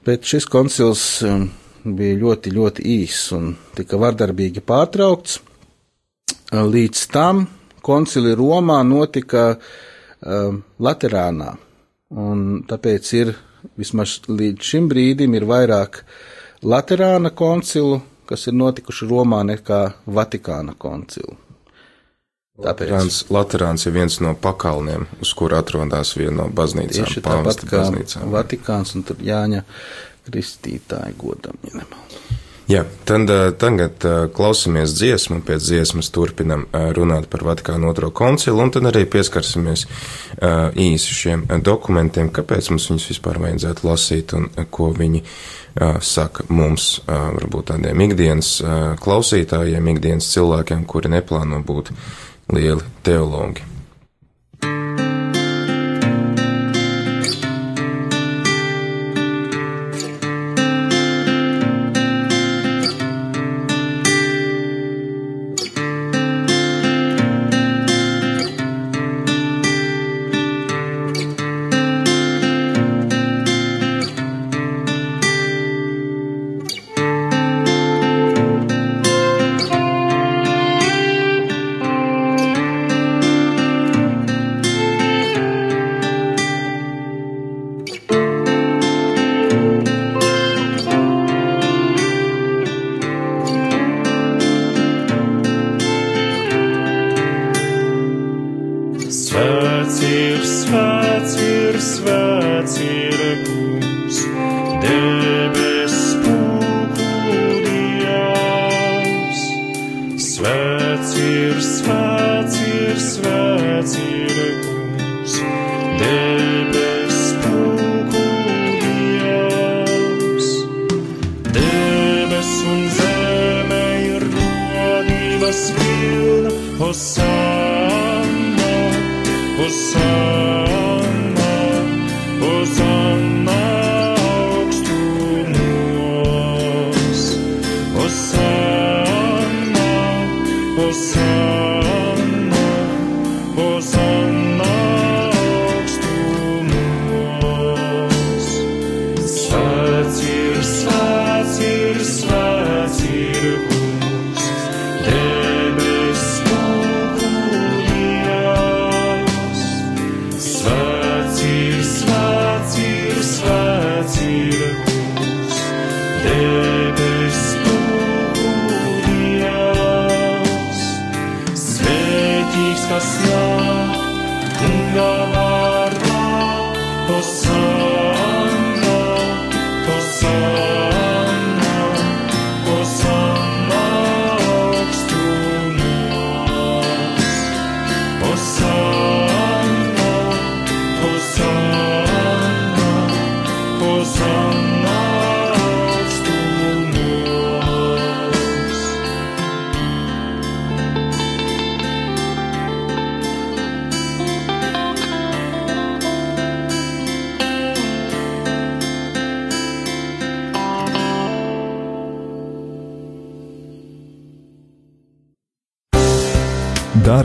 Bet 0.07 0.29
šis 0.29 0.47
koncils 0.49 1.05
um, 1.27 1.49
bija 1.85 2.19
ļoti, 2.23 2.55
ļoti 2.55 2.87
īss 3.03 3.33
un 3.37 3.53
tika 3.77 3.99
vardarbīgi 4.01 4.65
pārtraukts. 4.65 5.41
Līdz 6.49 7.05
tam 7.13 7.45
koncili 7.85 8.33
Romā 8.39 8.79
notika 8.87 9.51
um, 9.59 10.63
Laterānā, 10.81 11.53
un 12.17 12.65
tāpēc 12.69 13.13
ir 13.19 13.35
vismaz 13.77 14.21
līdz 14.31 14.65
šim 14.65 14.89
brīdim 14.89 15.35
ir 15.37 15.45
vairāk 15.49 16.03
Laterāna 16.63 17.31
koncilu, 17.31 18.01
kas 18.27 18.49
ir 18.51 18.57
notikuši 18.59 19.07
Romā, 19.07 19.45
nekā 19.47 19.83
Vatikāna 20.07 20.75
koncilu. 20.79 21.37
Laterāns, 22.59 23.21
Laterāns 23.31 23.87
ir 23.87 23.95
viens 23.95 24.19
no 24.19 24.33
pakalniem, 24.35 25.07
uz 25.23 25.31
kur 25.39 25.55
atrodas 25.55 26.17
viena 26.19 26.41
no 26.41 26.49
baznīcām. 26.51 27.07
Tieši 27.07 27.23
tāpat 27.23 27.63
kā 27.63 27.85
baznīcām. 27.85 28.33
Vatikāns 28.35 28.97
un 28.99 29.07
tur 29.07 29.23
Jāņa 29.23 29.63
Kristītāja 30.27 31.15
godam, 31.21 31.55
ja 31.63 31.79
nemaldos. 31.79 32.19
Jā, 32.69 32.83
tad, 33.09 33.31
tagad 33.57 34.03
klausamies 34.37 34.93
dziesmu, 34.93 35.39
pēc 35.47 35.63
dziesmas 35.71 36.11
turpinam 36.13 36.67
runāt 36.99 37.31
par 37.33 37.47
Vatikānu 37.47 37.89
otro 37.89 38.11
koncilu, 38.13 38.61
un 38.61 38.75
tad 38.75 38.91
arī 38.91 39.07
pieskarsimies 39.09 39.87
īsi 40.77 41.17
šiem 41.17 41.47
dokumentiem, 41.65 42.29
kāpēc 42.29 42.69
mums 42.75 42.91
viņus 42.91 43.09
vispār 43.15 43.41
vajadzētu 43.47 43.89
lasīt 43.89 44.37
un 44.37 44.51
ko 44.69 44.91
viņi 44.99 45.23
saka 46.03 46.45
mums, 46.49 47.01
varbūt 47.07 47.71
tādiem 47.73 48.01
ikdienas 48.09 48.53
klausītājiem, 49.03 49.91
ikdienas 49.95 50.31
cilvēkiem, 50.35 50.85
kuri 50.91 51.13
neplāno 51.13 51.61
būt 51.67 51.93
lieli 52.55 52.83
teologi. 53.07 53.78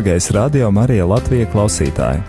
Dārgais 0.03 0.31
Radio 0.35 0.67
Marija 0.71 1.05
Latvijas 1.07 1.47
klausītāji! 1.53 2.19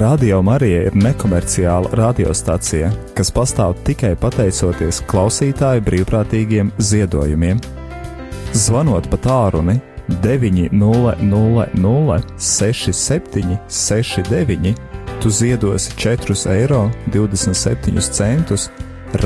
Radio 0.00 0.38
Marija 0.42 0.86
ir 0.86 0.94
nekomerciāla 0.96 1.90
radiostacija, 2.00 2.88
kas 3.12 3.28
pastāv 3.28 3.74
tikai 3.84 4.14
pateicoties 4.16 5.02
klausītāju 5.10 5.84
brīvprātīgiem 5.84 6.70
ziedojumiem. 6.80 7.60
Zvanot 8.56 9.04
pa 9.12 9.18
tālruni 9.26 9.76
900 10.24 12.24
67 12.38 13.58
69, 13.68 14.72
tu 15.20 15.28
ziedosi 15.40 15.92
4,27 16.06 16.56
eiro 16.56 16.82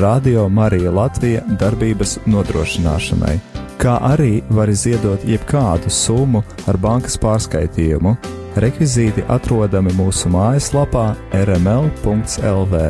Radio 0.03 0.49
Marija 0.49 0.91
Latvija 0.91 1.41
darbības 1.63 2.17
nodrošināšanai 2.25 3.50
kā 3.81 3.95
arī 4.05 4.43
vari 4.53 4.75
ziedot 4.77 5.23
jebkādu 5.25 5.89
summu 5.89 6.43
ar 6.69 6.77
bankas 6.77 7.17
pārskaitījumu. 7.21 8.13
Rekvizīti 8.61 9.23
atrodami 9.31 9.93
mūsu 9.97 10.29
mājaslapā 10.29 11.05
rml.lv. 11.39 12.81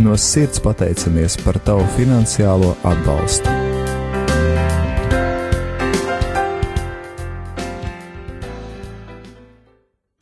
No 0.00 0.16
sirds 0.16 0.62
pateicamies 0.64 1.36
par 1.42 1.58
tavu 1.66 1.84
finansiālo 1.98 2.72
atbalstu! 2.88 3.52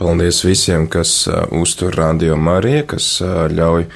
Paldies 0.00 0.42
visiem, 0.42 0.88
kas 0.90 1.12
uh, 1.28 1.44
uztur 1.54 1.94
radio 1.94 2.34
Mariju, 2.34 2.88
kas 2.96 3.12
uh, 3.22 3.44
ļauj 3.52 3.86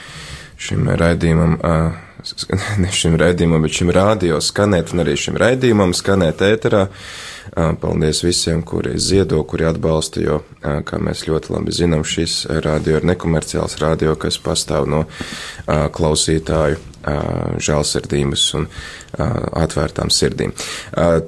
šim 0.60 0.92
raidījumam 1.00 1.56
uh, 1.58 2.03
ne 2.82 2.90
šim 2.92 3.18
raidījumam, 3.20 3.64
bet 3.64 3.78
šim 3.78 3.92
rādio 3.94 4.40
skanēt 4.42 4.94
un 4.94 5.04
arī 5.04 5.16
šim 5.20 5.38
raidījumam 5.40 5.94
skanēt 5.96 6.42
ēterā. 6.44 6.86
Paldies 7.52 8.22
visiem, 8.24 8.62
kuri 8.64 8.96
ziedo, 8.96 9.42
kuri 9.44 9.68
atbalsta, 9.68 10.22
jo, 10.24 10.40
kā 10.60 10.98
mēs 11.02 11.26
ļoti 11.28 11.52
labi 11.52 11.74
zinām, 11.76 12.04
šis 12.08 12.46
rādio 12.64 12.96
ir 12.98 13.06
nekomerciāls 13.12 13.76
rādio, 13.82 14.14
kas 14.16 14.40
pastāv 14.40 14.88
no 14.88 15.04
klausītāju 15.68 16.80
žēlsirdības 17.60 18.44
un 18.56 18.66
atvērtām 19.60 20.08
sirdīm. 20.08 20.54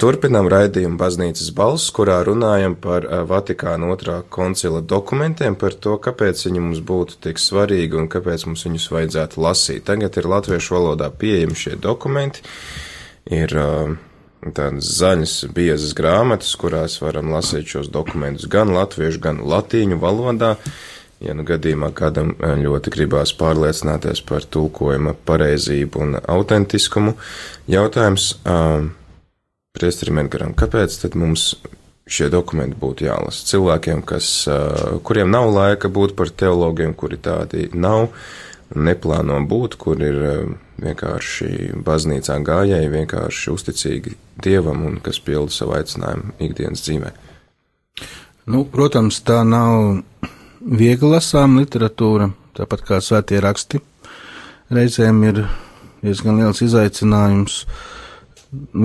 Turpinām 0.00 0.48
raidījumu 0.50 0.96
baznīcas 1.00 1.52
balss, 1.56 1.92
kurā 1.94 2.22
runājam 2.26 2.78
par 2.80 3.04
Vatikāna 3.28 3.92
otrā 3.92 4.22
koncila 4.32 4.80
dokumentiem, 4.80 5.54
par 5.60 5.76
to, 5.76 5.98
kāpēc 6.00 6.46
viņi 6.48 6.64
mums 6.64 6.80
būtu 6.80 7.20
tik 7.28 7.42
svarīgi 7.42 8.00
un 8.00 8.08
kāpēc 8.08 8.48
mums 8.48 8.64
viņus 8.66 8.90
vajadzētu 8.96 9.44
lasīt. 9.44 9.84
Tagad 9.86 10.16
ir 10.16 10.32
latviešu 10.32 10.78
valodā 10.78 11.12
pieejami 11.12 11.60
šie 11.66 11.76
dokumenti. 11.76 12.42
Ir 13.36 13.52
tādas 14.44 14.90
zaļas, 14.98 15.36
biezas 15.54 15.94
grāmatas, 15.96 16.54
kurās 16.58 16.98
varam 17.02 17.32
lasīt 17.34 17.68
šos 17.72 17.88
dokumentus 17.92 18.48
gan 18.50 18.72
latviešu, 18.74 19.22
gan 19.22 19.40
latīņu 19.46 19.98
valodā. 20.02 20.56
Ja 21.24 21.32
nu 21.32 21.46
gadījumā 21.48 21.94
kādam 21.96 22.34
eh, 22.36 22.58
ļoti 22.60 22.92
gribās 22.92 23.32
pārliecināties 23.38 24.20
par 24.28 24.44
tulkojuma 24.44 25.14
pareizību 25.26 26.02
un 26.04 26.18
autentiskumu, 26.20 27.14
jautājums 27.72 28.34
um, 28.44 28.90
priesterim 29.76 30.20
Edgaram, 30.20 30.52
kāpēc 30.56 30.98
tad 31.00 31.16
mums 31.16 31.54
šie 32.06 32.28
dokumenti 32.30 32.76
būtu 32.78 33.08
jālasa 33.08 33.48
cilvēkiem, 33.48 34.04
kas, 34.06 34.28
uh, 34.50 35.00
kuriem 35.02 35.32
nav 35.32 35.48
laika 35.54 35.88
būt 35.88 36.14
par 36.18 36.30
teologiem, 36.30 36.92
kuri 36.94 37.18
tādi 37.18 37.70
nav 37.72 38.10
neplāno 38.74 39.38
būt, 39.48 39.76
kur 39.80 40.00
ir 40.02 40.16
uh, 40.22 40.54
vienkārši 40.82 41.76
baznīcā 41.86 42.38
gājēji, 42.46 42.92
vienkārši 42.92 43.52
uzticīgi 43.54 44.16
Dievam 44.42 44.82
un 44.84 44.98
kas 45.00 45.20
pilda 45.24 45.54
savu 45.54 45.76
aicinājumu 45.78 46.34
ikdienas 46.44 46.82
dzīvē? 46.84 47.12
Nu, 48.52 48.64
protams, 48.70 49.22
tā 49.26 49.40
nav 49.46 50.02
viegli 50.60 51.10
lasām 51.10 51.56
literatūra, 51.60 52.30
tāpat 52.58 52.84
kā 52.86 53.00
svētie 53.02 53.40
raksti. 53.42 53.80
Reizēm 54.70 55.22
ir 55.26 55.44
diezgan 56.02 56.40
liels 56.40 56.62
izaicinājums. 56.66 57.62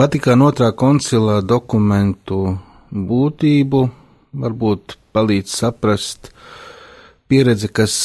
Vatikāna 0.02 0.50
otrā 0.50 0.72
koncilā 0.78 1.40
dokumentu 1.46 2.58
būtību 2.92 3.84
varbūt 4.42 4.98
palīdz 5.14 5.54
saprast 5.62 6.32
pieredze, 7.32 7.70
kas 7.72 7.96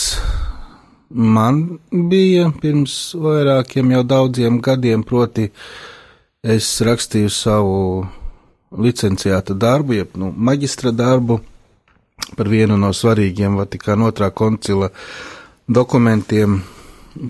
man 1.10 1.78
bija 1.90 2.50
pirms 2.60 3.14
vairākiem 3.20 3.92
jau 3.94 4.02
daudziem 4.02 4.60
gadiem, 4.62 5.02
proti 5.06 5.50
es 6.42 6.68
rakstīju 6.84 7.30
savu 7.32 8.06
licenciāta 8.76 9.54
darbu, 9.54 9.96
jeb 10.00 10.16
nu, 10.18 10.32
maģistra 10.36 10.92
darbu 10.94 11.40
par 12.36 12.48
vienu 12.50 12.76
no 12.80 12.92
svarīgiem 12.94 13.58
Vatikāna 13.60 14.10
otrā 14.10 14.30
koncila 14.34 14.90
dokumentiem 15.68 16.60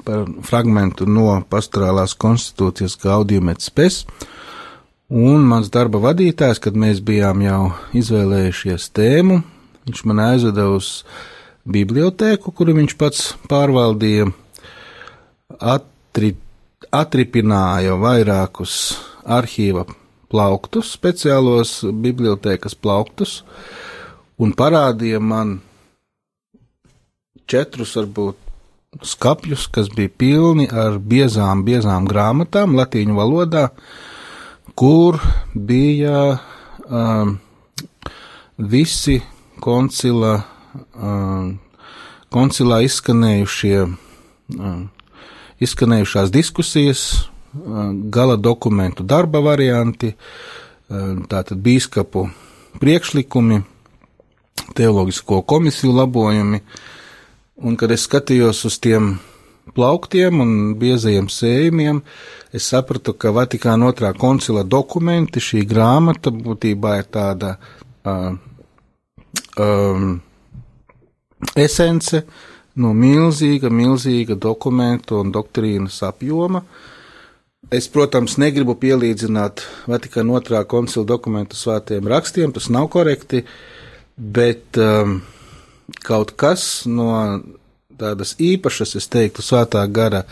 par 0.06 0.26
fragmentu 0.42 1.06
no 1.06 1.28
pastorālās 1.50 2.16
konstitūcijas 2.18 2.96
Gaudium 3.02 3.52
et 3.52 3.62
Spes. 3.62 4.04
Un 5.06 5.44
mans 5.46 5.70
darba 5.70 6.00
vadītājs, 6.02 6.58
kad 6.58 6.74
mēs 6.74 6.98
bijām 7.06 7.44
jau 7.44 7.60
izvēlējušies 7.94 8.88
tēmu, 8.96 9.38
viņš 9.86 10.02
man 10.10 10.22
aizveda 10.24 10.66
uz 10.74 11.04
bibliotēku, 11.66 12.52
kuru 12.54 12.76
viņš 12.78 12.96
pats 13.00 13.28
pārvaldīja, 13.50 14.30
atri, 15.58 16.32
atripināja 16.94 17.96
vairākus 18.00 18.96
arhīva 19.26 19.86
plauktus, 20.30 20.94
speciālos 20.96 21.78
bibliotēkas 21.84 22.74
plauktus, 22.78 23.40
un 24.38 24.52
parādīja 24.56 25.20
man 25.22 25.58
četrus, 27.46 27.94
varbūt, 27.98 28.38
skapjus, 29.06 29.66
kas 29.72 29.90
bija 29.92 30.10
pilni 30.18 30.66
ar 30.72 30.98
biezām, 30.98 31.64
biezām 31.66 32.06
grāmatām 32.08 32.76
latīņu 32.78 33.16
valodā, 33.16 33.68
kur 34.76 35.18
bija 35.54 36.38
um, 36.88 37.36
visi 38.56 39.20
koncila, 39.60 40.38
koncilā 42.32 42.80
izskanējušie, 42.86 43.78
um, 43.86 44.82
izskanējušās 45.62 46.32
diskusijas, 46.34 47.04
um, 47.54 48.10
gala 48.10 48.36
dokumentu 48.36 49.06
darba 49.06 49.40
varianti, 49.44 50.14
um, 50.88 51.24
tātad 51.30 51.62
bīskapu 51.62 52.26
priekšlikumi, 52.80 53.62
teoloģisko 54.76 55.40
komisiju 55.48 55.94
labojumi, 55.96 56.60
un 57.56 57.76
kad 57.80 57.92
es 57.94 58.04
skatījos 58.08 58.64
uz 58.68 58.76
tiem 58.82 59.16
plauktiem 59.76 60.40
un 60.42 60.50
biezajiem 60.78 61.28
sējumiem, 61.32 62.02
es 62.54 62.68
sapratu, 62.70 63.14
ka 63.16 63.32
Vatikāna 63.34 63.90
otrā 63.90 64.12
koncila 64.16 64.62
dokumenti, 64.64 65.42
šī 65.42 65.64
grāmata 65.68 66.32
būtībā 66.34 66.98
ir 67.00 67.10
tāda 67.12 67.56
uh, 67.56 68.36
um, 69.58 70.20
esence 71.54 72.24
no 72.76 72.92
milzīga, 72.96 73.70
milzīga 73.70 74.34
dokumentu 74.34 75.20
un 75.20 75.32
doktrīnas 75.32 76.02
apjoma. 76.06 76.64
Es, 77.72 77.88
protams, 77.90 78.36
negribu 78.38 78.76
pielīdzināt 78.78 79.64
Vatikāna 79.90 80.36
otrā 80.38 80.60
koncila 80.68 81.06
dokumentu 81.06 81.58
svētiem 81.58 82.06
rakstiem, 82.06 82.52
tas 82.54 82.68
nav 82.70 82.86
korekti, 82.92 83.42
uh, 83.42 83.76
bet 84.16 84.76
um, 84.80 85.20
kaut 86.04 86.32
kas 86.40 86.86
no 86.88 87.12
tādas 87.96 88.34
īpašas, 88.40 88.96
es 88.98 89.08
teiktu, 89.12 89.44
svētā 89.44 89.84
gara 89.92 90.24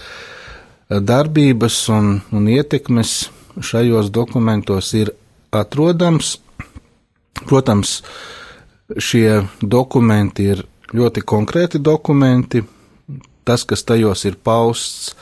darbības 0.88 1.76
un, 1.92 2.18
un 2.32 2.48
ietekmes 2.48 3.28
šajos 3.60 4.10
dokumentos 4.12 4.92
ir 4.96 5.12
atrodams. 5.54 6.38
Protams, 7.44 7.98
šie 9.00 9.44
dokumenti 9.60 10.50
ir 10.52 10.64
ļoti 10.92 11.24
konkrēti 11.24 11.80
dokumenti. 11.80 12.64
Tas, 13.44 13.64
kas 13.68 13.84
tajos 13.84 14.24
ir 14.24 14.36
pausts, 14.40 15.14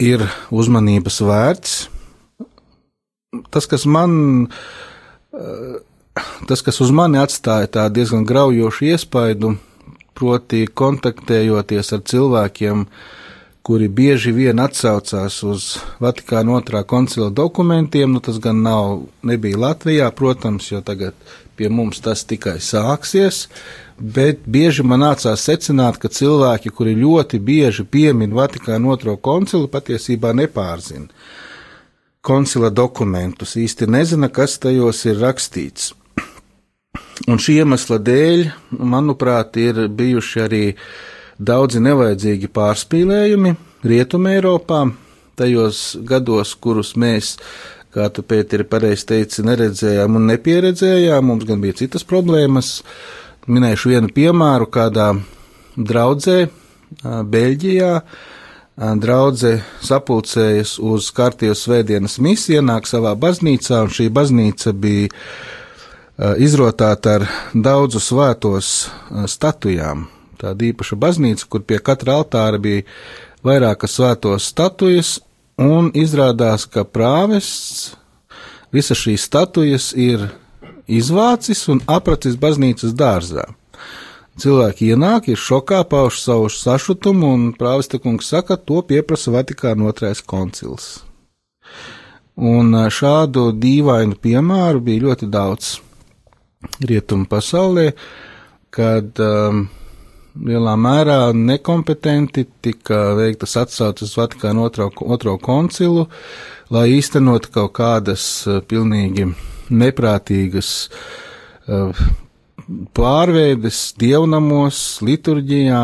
ir 0.00 0.24
uzmanības 0.50 1.20
vērts. 1.24 1.74
Tas, 3.52 3.66
kas 3.68 3.84
man 3.84 4.14
uh, 4.46 5.76
tas, 6.48 6.62
kas 6.62 6.80
uz 6.84 6.92
mani 6.94 7.18
atstāja 7.20 7.70
tā 7.76 7.84
diezgan 7.92 8.24
graujošu 8.28 8.90
iespaidu, 8.92 9.54
proti 10.14 10.64
kontaktējoties 10.70 11.92
ar 11.96 12.02
cilvēkiem, 12.10 12.84
kuri 13.64 13.88
bieži 13.88 14.34
vien 14.36 14.60
atsaucās 14.60 15.40
uz 15.48 15.68
Vatikāna 16.02 16.58
otrā 16.58 16.84
koncila 16.86 17.30
dokumentiem, 17.32 18.12
nu 18.12 18.20
tas 18.22 18.38
gan 18.38 18.60
nav, 18.62 19.06
nebija 19.24 19.58
Latvijā, 19.58 20.10
protams, 20.14 20.68
jo 20.70 20.82
tagad 20.84 21.16
pie 21.56 21.70
mums 21.72 22.02
tas 22.04 22.26
tikai 22.28 22.58
sāksies, 22.62 23.46
bet 23.98 24.44
bieži 24.46 24.84
man 24.86 25.04
nācās 25.04 25.46
secināt, 25.46 26.00
ka 26.02 26.08
cilvēki, 26.08 26.72
kuri 26.74 26.96
ļoti 26.98 27.40
bieži 27.40 27.84
piemin 27.84 28.34
Vatikāna 28.34 28.94
otro 28.94 29.16
koncilu, 29.16 29.68
patiesībā 29.70 30.34
nepārzina 30.36 31.10
koncila 32.24 32.70
dokumentus, 32.72 33.52
īsti 33.60 33.86
nezina, 33.90 34.30
kas 34.32 34.56
tajos 34.62 35.02
ir 35.04 35.20
rakstīts. 35.20 35.92
Un 37.28 37.38
šī 37.38 37.60
iemesla 37.62 37.98
dēļ, 38.02 38.46
manuprāt, 38.80 39.58
ir 39.60 39.84
bijuši 39.92 40.42
arī 40.46 40.62
daudzi 41.38 41.82
nevajadzīgi 41.84 42.50
pārspīlējumi 42.54 43.54
Rietumē 43.84 44.38
Eiropā, 44.38 44.86
tajos 45.38 45.82
gados, 46.08 46.54
kurus 46.56 46.94
mēs, 46.96 47.34
kā 47.94 48.08
tu 48.14 48.24
Pēteri 48.26 48.64
pareizi 48.66 49.10
teici, 49.12 49.44
neredzējām 49.46 50.16
un 50.18 50.30
nepieredzējām, 50.32 51.28
mums 51.28 51.44
gan 51.48 51.60
bija 51.62 51.76
citas 51.84 52.06
problēmas. 52.08 52.78
Minēšu 53.44 53.90
vienu 53.92 54.08
piemēru 54.08 54.64
kādā 54.72 55.10
draudzē 55.76 56.46
Beļģijā. 57.04 57.90
Draudze 59.04 59.50
sapulcējas 59.84 60.78
uz 60.80 61.10
kārtības 61.14 61.60
svētdienas 61.66 62.16
misiju, 62.24 62.62
ienāk 62.62 62.88
savā 62.88 63.12
baznīcā, 63.20 63.82
un 63.84 63.92
šī 63.92 64.06
baznīca 64.16 64.72
bija 64.72 65.10
izrotāta 66.40 67.18
ar 67.18 67.26
daudzu 67.52 68.00
svētos 68.00 68.70
statujām. 69.28 70.06
Tāda 70.40 70.66
īpaša 70.70 70.98
baznīca, 71.04 71.44
kur 71.44 71.66
pie 71.68 71.82
katra 71.84 72.16
altāra 72.22 72.58
bija 72.58 72.86
vairākas 73.44 73.98
svētos 73.98 74.48
statujas, 74.54 75.18
un 75.60 75.92
izrādās, 75.92 76.64
ka 76.64 76.86
prāvests 76.88 77.92
visas 78.72 79.04
šīs 79.04 79.28
statujas 79.28 79.92
ir 79.92 80.30
izvācis 80.86 81.66
un 81.72 81.82
apracis 81.86 82.36
baznīcas 82.40 82.94
dārzā. 82.96 83.46
Cilvēki 84.40 84.90
ienāk, 84.90 85.28
ir 85.30 85.38
šokā, 85.38 85.84
pauž 85.86 86.18
savu 86.18 86.48
sašutumu, 86.50 87.28
un 87.36 87.42
prāvesta 87.54 88.00
kungs 88.02 88.32
saka, 88.32 88.56
to 88.58 88.80
pieprasa 88.82 89.30
Vatikāna 89.30 89.86
otrais 89.86 90.22
koncils. 90.26 91.04
Un 92.34 92.74
šādu 92.90 93.52
dīvainu 93.62 94.18
piemēru 94.18 94.82
bija 94.82 95.04
ļoti 95.06 95.30
daudz 95.30 95.76
rietumu 96.82 97.28
pasaulē, 97.30 97.92
kad 98.74 99.22
um, 99.22 99.68
lielā 100.42 100.74
mērā 100.74 101.20
nekompetenti 101.30 102.48
tika 102.64 103.14
veiktas 103.14 103.54
atsauces 103.62 104.10
uz 104.10 104.18
Vatikānu 104.18 104.66
otro, 104.66 104.90
otro 105.06 105.38
koncilu, 105.38 106.08
lai 106.74 106.88
īstenot 106.96 107.52
kaut 107.54 107.76
kādas 107.78 108.26
pilnīgi 108.66 109.30
neprātīgas 109.70 110.72
uh, 111.68 112.04
pārveides 112.96 113.80
dievnamos, 114.00 114.82
liturģijā, 115.04 115.82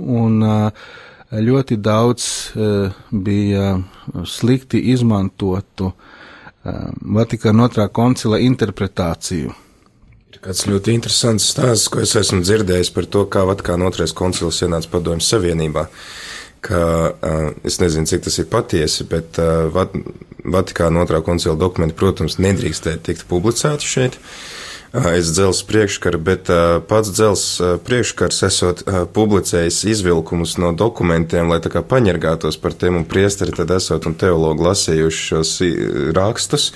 un 0.00 0.42
uh, 0.46 0.90
ļoti 1.30 1.78
daudz 1.78 2.24
bija 3.10 3.66
slikti 4.26 4.80
izmantotu 4.90 5.92
Vatikāna 6.60 7.68
otrā 7.70 7.86
koncila 7.94 8.40
interpretāciju 8.42 9.54
Kāds 10.40 10.62
ļoti 10.64 10.94
interesants 10.96 11.50
stāsts, 11.52 11.90
ko 11.92 12.00
es 12.00 12.14
esmu 12.16 12.40
dzirdējis 12.40 12.90
par 12.96 13.04
to, 13.12 13.26
kā 13.28 13.42
Vatikāna 13.44 13.84
otrais 13.90 14.14
koncils 14.16 14.62
ienāca 14.64 14.88
padomju 14.88 15.20
savienībā. 15.26 15.82
Ka, 16.60 16.80
es 17.64 17.78
nezinu, 17.80 18.04
cik 18.08 18.26
tas 18.26 18.36
ir 18.42 18.50
patiesi, 18.52 19.06
bet 19.08 19.38
Vat 19.72 19.94
Vatikāna 20.44 21.04
otrā 21.04 21.20
koncila 21.24 21.56
dokumenti, 21.58 21.96
protams, 21.96 22.38
nedrīkstēja 22.40 23.00
tikt 23.04 23.26
publicēti 23.28 23.86
šeit. 23.86 24.18
Es 24.90 25.28
dzels 25.30 25.60
priekškaru, 25.68 26.18
bet 26.26 26.48
pats 26.90 27.12
dzels 27.14 27.44
priekškars 27.86 28.40
esot 28.48 28.80
publicējis 29.14 29.84
izvilkumus 29.92 30.56
no 30.58 30.72
dokumentiem, 30.74 31.46
lai 31.52 31.60
tā 31.62 31.70
kā 31.70 31.84
paņergātos 31.86 32.58
par 32.58 32.74
tiem 32.74 32.98
un 32.98 33.06
priesteri 33.06 33.54
tad 33.54 33.70
esot 33.76 34.08
un 34.10 34.18
teologi 34.18 34.66
lasējuši 34.66 35.22
šos 35.28 35.54
rakstus. 36.16 36.72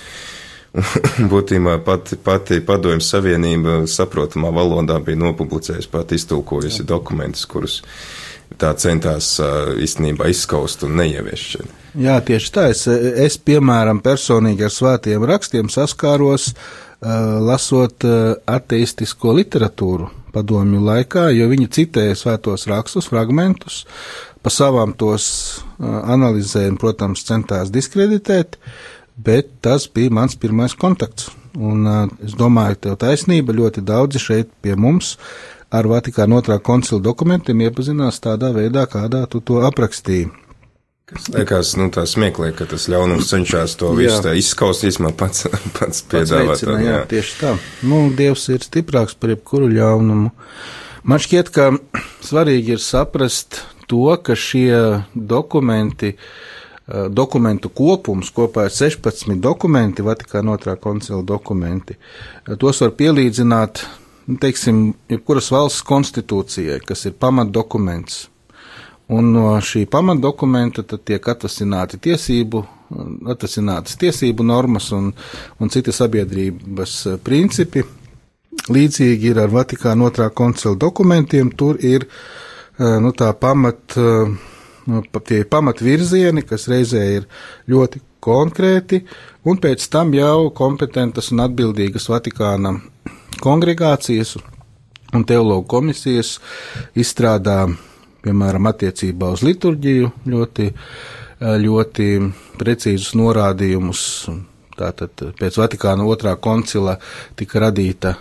būtībā 1.32 1.76
pati, 1.86 2.16
pati 2.18 2.58
padomju 2.66 3.02
savienība 3.06 3.76
saprotamā 3.90 4.50
valodā 4.54 4.96
bija 5.06 5.20
nopublicējusi, 5.20 5.90
pat 5.90 6.14
iztulkojusi 6.16 6.82
Jā. 6.82 6.88
dokumentus, 6.96 7.46
kurus 7.46 7.76
tā 8.60 8.72
centās 8.78 9.34
īstenībā 9.40 10.28
izskaust 10.32 10.84
un 10.86 10.98
neieviest 11.00 11.54
šeit. 11.56 11.76
Jā, 11.98 12.18
tieši 12.26 12.50
tā. 12.54 12.66
Es, 12.74 12.86
es 12.88 13.38
piemēram, 13.38 14.00
personīgi 14.02 14.66
ar 14.66 14.74
svētiem 14.74 15.26
rakstiem 15.30 15.70
saskāros, 15.70 16.52
lasot 17.04 18.06
ateistisko 18.50 19.34
literatūru 19.38 20.08
padomju 20.34 20.80
laikā, 20.82 21.28
jo 21.36 21.46
viņi 21.52 21.70
citēja 21.76 22.16
svētos 22.18 22.66
rakstus, 22.66 23.06
fragmentus, 23.10 23.84
pa 24.42 24.50
savām 24.50 24.96
tos 24.98 25.26
analizēja 25.78 26.72
un, 26.72 26.80
protams, 26.80 27.22
centās 27.28 27.70
diskreditēt. 27.74 28.58
Uh, 28.58 28.94
bet 29.16 29.48
tas 29.60 29.86
bija 29.94 30.10
mans 30.10 30.36
pirmais 30.36 30.74
kontakts. 30.74 31.30
Un, 31.54 31.86
uh, 31.86 32.08
es 32.24 32.34
domāju, 32.34 32.80
tev 32.82 32.96
taisnība 32.98 33.54
ļoti 33.54 33.84
daudzi 33.86 34.18
šeit 34.18 34.50
pie 34.62 34.74
mums 34.74 35.14
ar 35.70 35.88
Vatikāna 35.90 36.40
otrā 36.40 36.58
koncila 36.62 37.02
dokumentiem 37.02 37.62
iepazinās 37.66 38.20
tādā 38.24 38.52
veidā, 38.56 38.86
kādā 38.90 39.24
tu 39.30 39.40
to 39.40 39.62
aprakstīji. 39.66 40.30
Kas 41.04 41.28
liekas, 41.34 41.74
nu, 41.76 41.90
tā 41.92 42.06
smieklīgi, 42.08 42.56
ka 42.58 42.66
tas 42.70 42.86
ļaunums 42.88 43.28
cenšas 43.28 43.76
to 43.80 43.90
visu 43.96 44.22
tā 44.24 44.32
izskaust, 44.40 44.86
īsumā 44.88 45.12
pats, 45.20 45.46
pats 45.76 46.00
piedāvāt. 46.08 46.56
Veicina, 46.56 46.78
jā, 46.80 46.96
jā, 46.96 47.02
tieši 47.12 47.36
tā. 47.42 47.52
Nu, 47.84 48.06
Dievs 48.16 48.48
ir 48.54 48.64
stiprāks 48.64 49.16
par 49.20 49.34
jebkuru 49.34 49.68
ļaunumu. 49.74 50.32
Man 51.04 51.20
šķiet, 51.20 51.52
ka 51.52 51.70
svarīgi 52.24 52.78
ir 52.78 52.82
saprast 52.82 53.60
to, 53.90 54.08
ka 54.24 54.32
šie 54.32 55.04
dokumenti 55.12 56.14
Eh, 56.84 57.06
dokumentu 57.08 57.70
kopums, 57.72 58.28
kopā 58.28 58.66
ir 58.68 58.72
16 58.76 59.38
dokumenti, 59.40 60.04
Vatikāna 60.04 60.52
otrā 60.52 60.74
koncila 60.76 61.22
dokumenti. 61.24 61.96
Eh, 61.96 62.56
tos 62.60 62.82
var 62.82 62.90
pielīdzināt, 62.92 63.80
teiksim, 64.40 64.94
jebkuras 65.10 65.50
valsts 65.52 65.84
konstitūcijai, 65.86 66.80
kas 66.86 67.04
ir 67.08 67.16
pamatdokuments. 67.20 68.28
Un 69.14 69.34
no 69.34 69.50
šī 69.60 69.84
pamatdokumenta 69.92 70.84
tiek 70.96 71.28
atvasināti 71.28 72.00
tiesību, 72.06 72.62
atvasinātas 73.34 73.98
tiesību 74.00 74.46
normas 74.48 74.88
un, 74.96 75.10
un 75.60 75.72
citi 75.72 75.92
sabiedrības 75.92 76.96
eh, 77.10 77.20
principi. 77.20 77.84
Līdzīgi 78.70 79.32
ir 79.32 79.42
ar 79.42 79.52
Vatikāna 79.52 80.06
otrā 80.08 80.30
koncila 80.32 80.78
dokumentiem, 80.78 81.50
tur 81.58 81.76
ir 81.84 82.06
nu, 82.78 83.10
tā 83.12 83.32
pamat 83.36 83.96
Nu, 84.84 85.00
tie 85.24 85.44
pamatvirzieni, 85.48 86.42
kas 86.44 86.66
reizē 86.68 87.02
ir 87.16 87.28
ļoti 87.72 88.02
konkrēti, 88.24 89.00
un 89.48 89.60
pēc 89.60 89.86
tam 89.92 90.12
jau 90.16 90.50
kompetentas 90.56 91.30
un 91.32 91.40
atbildīgas 91.44 92.10
Vatikāna 92.12 92.74
kongregācijas 93.42 94.36
un 95.14 95.24
teologu 95.28 95.66
komisijas 95.70 96.38
izstrādā, 96.98 97.64
piemēram, 98.24 98.68
attiecībā 98.70 99.30
uz 99.34 99.44
liturģiju 99.46 100.10
ļoti, 100.32 100.68
ļoti 101.64 102.08
precīzus 102.60 103.14
norādījumus. 103.18 104.04
Tātad 104.74 105.26
pēc 105.38 105.58
Vatikāna 105.60 106.06
otrā 106.10 106.34
koncila 106.42 106.96
tika 107.38 107.62
radīta 107.62 108.16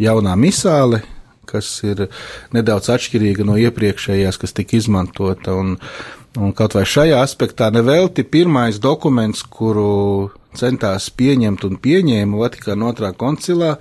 jaunā 0.00 0.32
misāle, 0.40 1.02
kas 1.46 1.68
ir 1.86 2.08
nedaudz 2.54 2.90
atšķirīga 2.94 3.46
no 3.46 3.58
iepriekšējās, 3.60 4.40
kas 4.40 4.56
tika 4.56 4.78
izmantota. 4.78 5.54
Un, 5.54 5.76
un 6.40 6.54
kaut 6.56 6.76
vai 6.76 6.84
šajā 6.88 7.18
aspektā 7.22 7.68
nevelti 7.74 8.24
pirmais 8.24 8.78
dokuments, 8.82 9.42
kuru 9.42 10.30
centās 10.56 11.08
pieņemt 11.16 11.64
un 11.68 11.78
pieņēma 11.82 12.40
Vatikāna 12.44 12.90
otrā 12.92 13.12
koncilā, 13.16 13.76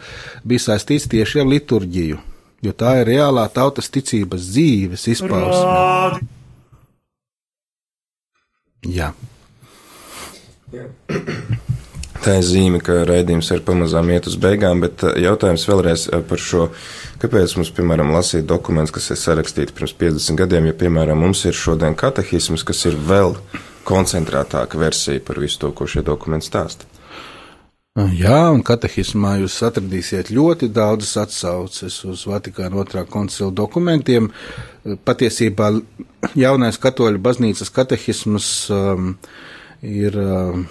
bija 0.47 0.67
saistīts 0.67 1.09
tieši 1.11 1.43
ar 1.43 1.49
liturģiju, 1.51 2.21
jo 2.65 2.75
tā 2.75 2.97
ir 3.01 3.11
reālā 3.13 3.47
tautas 3.53 3.91
ticības 3.91 4.47
dzīves 4.53 5.07
izpausme. 5.15 6.29
Jā. 8.87 9.11
Jā. 10.71 10.87
Tā 12.21 12.35
ir 12.37 12.43
zīme, 12.45 12.77
ka 12.85 12.99
raidījums 13.09 13.47
ir 13.55 13.63
pamazām 13.65 14.11
iet 14.13 14.27
uz 14.29 14.35
beigām, 14.37 14.83
bet 14.83 15.01
uh, 15.01 15.15
jautājums 15.17 15.65
vēlreiz 15.65 16.03
uh, 16.11 16.19
par 16.29 16.41
šo, 16.41 16.67
kāpēc 17.23 17.55
mums, 17.57 17.71
piemēram, 17.73 18.13
lasīt 18.13 18.45
dokumentus, 18.45 18.93
kas 18.93 19.09
ir 19.15 19.17
sarakstīti 19.17 19.73
pirms 19.73 19.95
50 19.97 20.37
gadiem, 20.37 20.67
ja, 20.69 20.75
piemēram, 20.77 21.17
mums 21.17 21.41
ir 21.49 21.57
šodien 21.57 21.97
katehisms, 21.97 22.61
kas 22.67 22.85
ir 22.85 22.99
vēl 23.09 23.33
koncentrētāka 23.89 24.77
versija 24.77 25.23
par 25.25 25.41
visu 25.41 25.63
to, 25.63 25.71
ko 25.73 25.89
šie 25.89 26.03
dokumenti 26.05 26.51
stāsta. 26.51 26.85
Jā, 27.97 28.45
un 28.53 28.61
katehismā 28.63 29.33
jūs 29.41 29.57
atradīsiet 29.67 30.29
ļoti 30.31 30.69
daudzas 30.71 31.17
atsauces 31.25 31.97
uz 32.07 32.21
Vatikāna 32.29 32.77
otrā 32.85 33.01
koncila 33.03 33.49
dokumentiem. 33.51 34.29
Patiesībā 35.09 35.73
jaunais 36.39 36.79
katoļu 36.79 37.19
baznīcas 37.19 37.73
katehisms 37.75 38.53
um, 38.71 39.09
ir 39.81 40.15
um, 40.21 40.63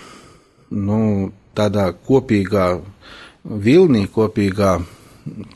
nu, 0.70 1.02
tādā 1.60 1.90
kopīgā 2.08 2.72
vilnī, 3.44 4.06
kopīgā 4.10 4.78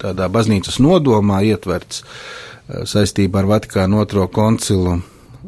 tādā 0.03 0.29
baznīcas 0.33 0.79
nodomā 0.83 1.43
ietverts 1.49 2.05
eh, 2.05 2.85
saistībā 2.89 3.43
ar 3.43 3.51
Vatikānu 3.57 4.05
otro 4.05 4.29
koncilu. 4.29 5.01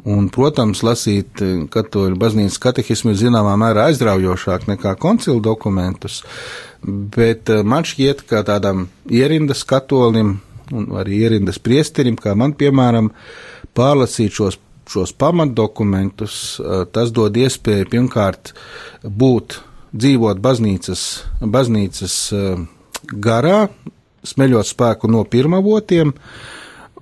Un, 0.07 0.27
protams, 0.29 0.83
lasīt 0.85 1.41
katoļu 1.73 2.19
baznīcas 2.21 2.61
katehismu 2.61 3.15
ir 3.15 3.17
zināmā 3.17 3.55
mērā 3.59 3.87
aizraujošāk 3.89 4.67
nekā 4.69 4.93
koncilu 5.01 5.41
dokumentus, 5.41 6.21
bet 6.85 7.49
man 7.65 7.87
šķiet, 7.89 8.21
ka 8.29 8.43
tādam 8.45 8.91
ierindas 9.09 9.65
katolim 9.65 10.37
un 10.75 10.91
arī 11.01 11.23
ierindas 11.25 11.59
priesterim, 11.63 12.19
kā 12.19 12.35
man 12.39 12.55
piemēram, 12.59 13.11
pārlasīt 13.77 14.37
šos, 14.37 14.59
šos 14.91 15.15
pamatdokumentus, 15.19 16.37
tas 16.93 17.13
dod 17.15 17.37
iespēju 17.39 17.89
pirmkārt 17.93 18.53
būt, 19.03 19.61
dzīvot 19.97 20.43
baznīcas, 20.45 21.07
baznīcas 21.41 22.19
garā, 23.13 23.67
smeļot 24.27 24.69
spēku 24.69 25.11
no 25.11 25.25
pirmavotiem, 25.31 26.15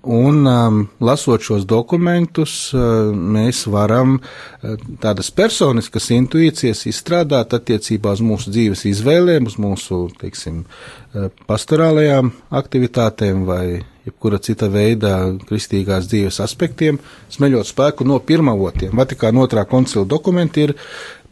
Un, 0.05 0.47
um, 0.47 0.88
lasot 1.01 1.40
šos 1.40 1.62
dokumentus, 1.64 2.53
uh, 2.76 3.09
mēs 3.14 3.62
varam 3.72 4.18
uh, 4.18 4.74
tādas 5.01 5.30
personiskas 5.32 6.11
intuīcijas 6.12 6.84
izstrādāt 6.90 7.57
attiecībā 7.57 8.12
uz 8.12 8.20
mūsu 8.20 8.53
dzīves 8.53 8.84
izvēlēm, 8.90 9.49
uz 9.49 9.57
mūsu, 9.57 10.03
teiksim, 10.20 10.61
uh, 10.66 11.30
pastorālajām 11.49 12.34
aktivitātēm 12.53 13.47
vai 13.49 13.64
jebkura 14.05 14.42
cita 14.45 14.68
veida 14.68 15.14
kristīgās 15.49 16.11
dzīves 16.11 16.42
aspektiem, 16.45 17.01
smeļot 17.32 17.72
spēku 17.72 18.05
no 18.05 18.20
pirmavotiem. 18.20 18.92
Vatikāna 19.01 19.47
otrā 19.47 19.64
koncila 19.64 20.05
dokumenti 20.05 20.68
ir 20.68 20.76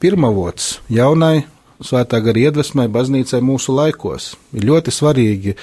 pirmavots 0.03 0.77
jaunai 0.91 1.47
svētā 1.83 2.21
gara 2.23 2.47
iedvesmai 2.49 2.89
baznīcai 2.93 3.43
mūsu 3.43 3.75
laikos. 3.75 4.33
Ir 4.55 4.67
ļoti 4.69 4.95
svarīgi 4.95 5.57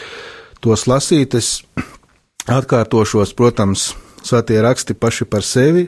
tos 0.63 0.87
lasīt. 0.89 1.35
Es 1.35 1.59
Atkārtošos, 2.49 3.35
protams, 3.37 3.91
svētie 4.25 4.57
raksti 4.63 4.95
paši 4.97 5.27
par 5.29 5.45
sevi 5.45 5.85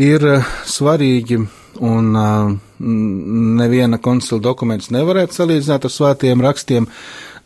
ir 0.00 0.24
eh, 0.24 0.52
svarīgi, 0.64 1.40
un 1.80 2.16
uh, 2.18 2.50
neviena 2.80 4.00
koncila 4.02 4.40
dokuments 4.42 4.90
nevarētu 4.92 5.36
salīdzināt 5.36 5.86
ar 5.86 5.92
svētiem 5.94 6.42
rakstiem, 6.44 6.88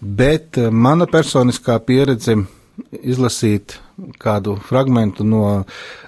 bet 0.01 0.59
uh, 0.59 0.71
mana 0.71 1.07
personiskā 1.11 1.77
pieredze 1.87 2.39
izlasīt 3.03 3.79
kādu 4.23 4.57
fragmentu 4.69 5.27
no 5.27 5.65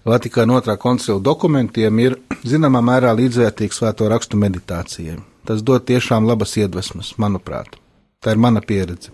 Vatikāna 0.06 0.58
otrā 0.58 0.76
koncila 0.80 1.20
dokumentiem 1.22 2.00
ir 2.02 2.16
zināmā 2.46 2.82
mērā 2.84 3.14
līdzvērtīgs 3.18 3.82
svēto 3.82 4.08
rakstu 4.10 4.38
meditācijai. 4.40 5.20
Tas 5.46 5.62
dod 5.62 5.86
tiešām 5.86 6.26
labas 6.26 6.56
iedvesmas, 6.58 7.14
manuprāt. 7.22 7.78
Tā 8.22 8.34
ir 8.34 8.42
mana 8.42 8.62
pieredze. 8.64 9.12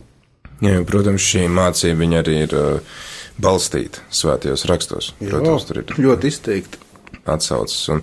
Jā, 0.62 0.78
protams, 0.86 1.24
šī 1.26 1.48
mācība 1.50 2.06
arī 2.20 2.36
ir 2.44 2.54
uh, 2.54 3.00
balstīta 3.42 4.04
svētajos 4.14 4.64
rakstos. 4.70 5.10
Protams, 5.18 5.64
Jā, 5.64 5.68
tur 5.68 5.80
ir 5.82 5.92
ļoti 6.06 6.30
izteikti 6.30 6.80
atsaucas. 7.28 7.80
Un, 7.92 8.02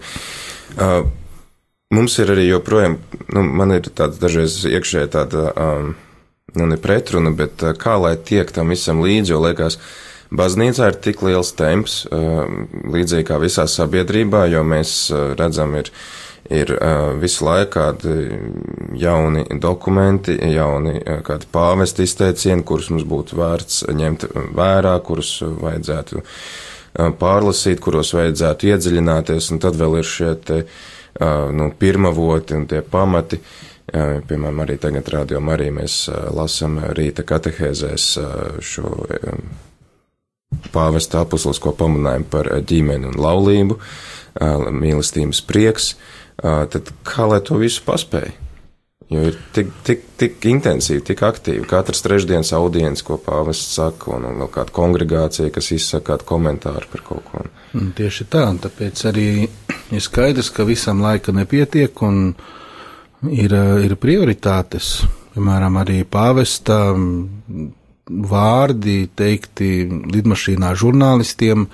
uh, 0.75 0.99
mums 1.95 2.17
ir 2.19 2.33
arī 2.35 2.49
joprojām, 2.49 2.99
nu, 3.33 3.45
man 3.61 3.73
ir 3.77 3.89
tāds 3.95 4.19
dažreiz 4.21 4.59
iekšēji 4.67 5.11
tāda, 5.15 5.45
um, 5.55 5.93
nu, 6.55 6.65
ne 6.69 6.77
pretruna, 6.77 7.33
bet 7.35 7.63
uh, 7.65 7.73
kā 7.77 7.97
lai 8.01 8.15
tiek 8.17 8.51
tam 8.55 8.73
visam 8.73 9.03
līdzi, 9.05 9.33
jo 9.33 9.41
liekas, 9.43 9.79
baznīcā 10.29 10.91
ir 10.91 10.97
tik 11.03 11.21
liels 11.25 11.53
temps, 11.57 12.01
uh, 12.09 12.45
līdzīgi 12.93 13.27
kā 13.29 13.39
visā 13.41 13.67
sabiedrībā, 13.69 14.45
jo 14.53 14.63
mēs 14.67 14.95
uh, 15.13 15.31
redzam, 15.39 15.77
ir 15.79 15.93
ir 16.49 16.71
uh, 16.73 17.13
visu 17.21 17.45
laiku 17.45 17.75
kādi 17.75 18.13
jauni 18.97 19.43
dokumenti, 19.61 20.33
jauni 20.53 20.95
uh, 20.97 21.19
kādi 21.25 21.49
pāvesti 21.53 22.07
izteicieni, 22.07 22.65
kurus 22.65 22.89
mums 22.93 23.05
būtu 23.05 23.37
vērts 23.37 23.83
ņemt 23.93 24.25
vērā, 24.57 24.95
kurus 25.05 25.35
vajadzētu 25.43 26.21
uh, 26.21 27.11
pārlasīt, 27.19 27.81
kuros 27.83 28.15
vajadzētu 28.17 28.71
iedziļināties, 28.71 29.51
un 29.53 29.61
tad 29.61 29.77
vēl 29.77 29.99
ir 30.01 30.09
šie 30.09 30.33
te, 30.41 30.61
uh, 30.65 31.49
nu, 31.53 31.69
pirmavoti 31.77 32.57
un 32.57 32.69
tie 32.71 32.81
pamati. 32.81 33.37
Uh, 33.43 33.68
piemēram, 33.91 34.63
arī 34.65 34.77
tagad 34.81 35.09
rādījumā 35.13 35.55
arī 35.55 35.69
mēs 35.79 36.01
uh, 36.11 36.27
lasam 36.35 36.79
rīta 36.97 37.25
katehēzēs 37.27 38.09
uh, 38.21 38.59
šo 38.61 38.91
pāvesta 40.73 41.23
apustulisko 41.23 41.73
pamudinājumu 41.77 42.29
par 42.33 42.49
ģimeni 42.65 43.11
un 43.11 43.17
laulību, 43.21 43.77
mīlestības 44.73 45.41
prieks, 45.45 45.91
tad 46.41 46.89
kā 47.05 47.27
lai 47.29 47.37
to 47.45 47.59
visu 47.61 47.83
paspēj? 47.85 48.31
Jo 49.09 49.23
ir 49.25 49.37
tik, 49.53 49.69
tik, 49.85 50.03
tik 50.21 50.43
intensīvi, 50.51 51.01
tik 51.01 51.23
aktīvi. 51.25 51.63
Katras 51.69 52.03
trešdienas 52.05 52.51
audiences, 52.53 53.01
ko 53.05 53.17
pāvests 53.17 53.71
saka, 53.79 54.11
un, 54.13 54.27
un 54.29 54.43
vēl 54.43 54.51
kāda 54.53 54.73
kongregācija, 54.75 55.49
kas 55.53 55.71
izsaka 55.73 56.11
kādu 56.11 56.27
komentāru 56.29 56.91
par 56.91 57.01
kaut 57.07 57.25
ko. 57.31 57.41
Un 57.79 57.89
tieši 57.97 58.27
tā, 58.29 58.43
un 58.53 58.59
tāpēc 58.61 59.01
arī 59.09 59.29
ir 59.47 60.05
skaidrs, 60.05 60.51
ka 60.53 60.67
visam 60.69 61.01
laika 61.01 61.33
nepietiek, 61.33 62.03
un 62.05 62.35
ir, 63.27 63.55
ir 63.85 63.95
prioritātes. 63.99 64.99
Piemēram, 65.33 65.77
arī 65.81 66.01
pāvesta 66.09 66.79
vārdi 68.09 69.03
teikti 69.15 69.69
lidmašīnā 70.09 70.73
žurnālistiem 70.79 71.67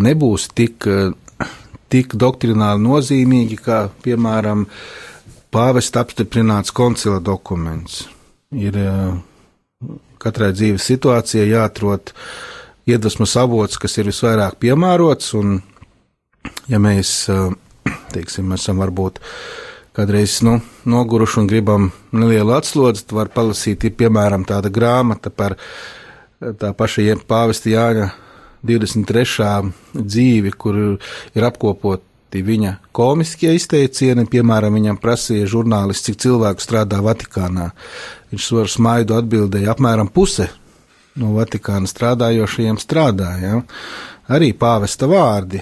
nebūs 0.00 0.48
tik 0.56 0.88
tik 1.94 2.16
doktrināli 2.18 2.82
nozīmīgi, 2.82 3.58
kā, 3.62 3.78
piemēram, 4.02 4.66
pāvesta 5.54 6.02
apstiprināts 6.02 6.74
koncila 6.74 7.20
dokuments. 7.22 8.02
Ir 8.54 8.78
katrai 10.22 10.50
dzīves 10.56 10.88
situācijai 10.90 11.46
jāatrod 11.52 12.14
iedvesmas 12.90 13.36
avots, 13.40 13.78
kas 13.80 13.94
ir 14.00 14.10
visvairāk 14.10 14.58
piemērots, 14.64 15.34
un, 15.38 15.60
ja 16.70 16.80
mēs, 16.82 17.14
teiksim, 18.14 18.50
esam 18.56 18.82
varbūt 18.82 19.22
kādreiz 19.94 20.40
nu, 20.46 20.58
noguruši 20.90 21.40
un 21.42 21.48
gribam 21.50 21.90
nelielu 22.12 22.56
atslodzi, 22.56 23.06
var 23.14 23.30
palasīt, 23.34 23.86
ir 23.86 23.94
piemēram 23.98 24.46
tāda 24.48 24.72
grāmata 24.72 25.30
par 25.30 25.56
tā 26.40 26.72
paša 26.76 27.18
pāvesta 27.28 27.70
Jāņa 27.70 28.10
23. 28.64 29.72
dzīvi, 29.94 30.52
kur 30.58 30.78
ir 31.36 31.46
apkopoti 31.46 32.42
viņa 32.42 32.78
komiskie 32.96 33.52
izteicieni. 33.54 34.26
Piemēram, 34.30 34.74
viņam 34.74 34.98
prasīja 35.02 35.46
žurnālists, 35.50 36.08
cik 36.08 36.18
cilvēku 36.24 36.64
strādā 36.64 36.98
Vatikānā. 37.04 37.70
Viņš 38.32 38.50
ar 38.62 38.72
smaidu 38.72 39.18
atbildēja, 39.18 39.74
apmēram 39.76 40.10
puse 40.10 40.48
no 41.20 41.36
Vatikāna 41.36 41.86
strādājošajiem 41.90 42.80
strādāja. 42.82 43.62
Arī 44.32 44.50
pāvesta 44.56 45.06
vārdi. 45.06 45.60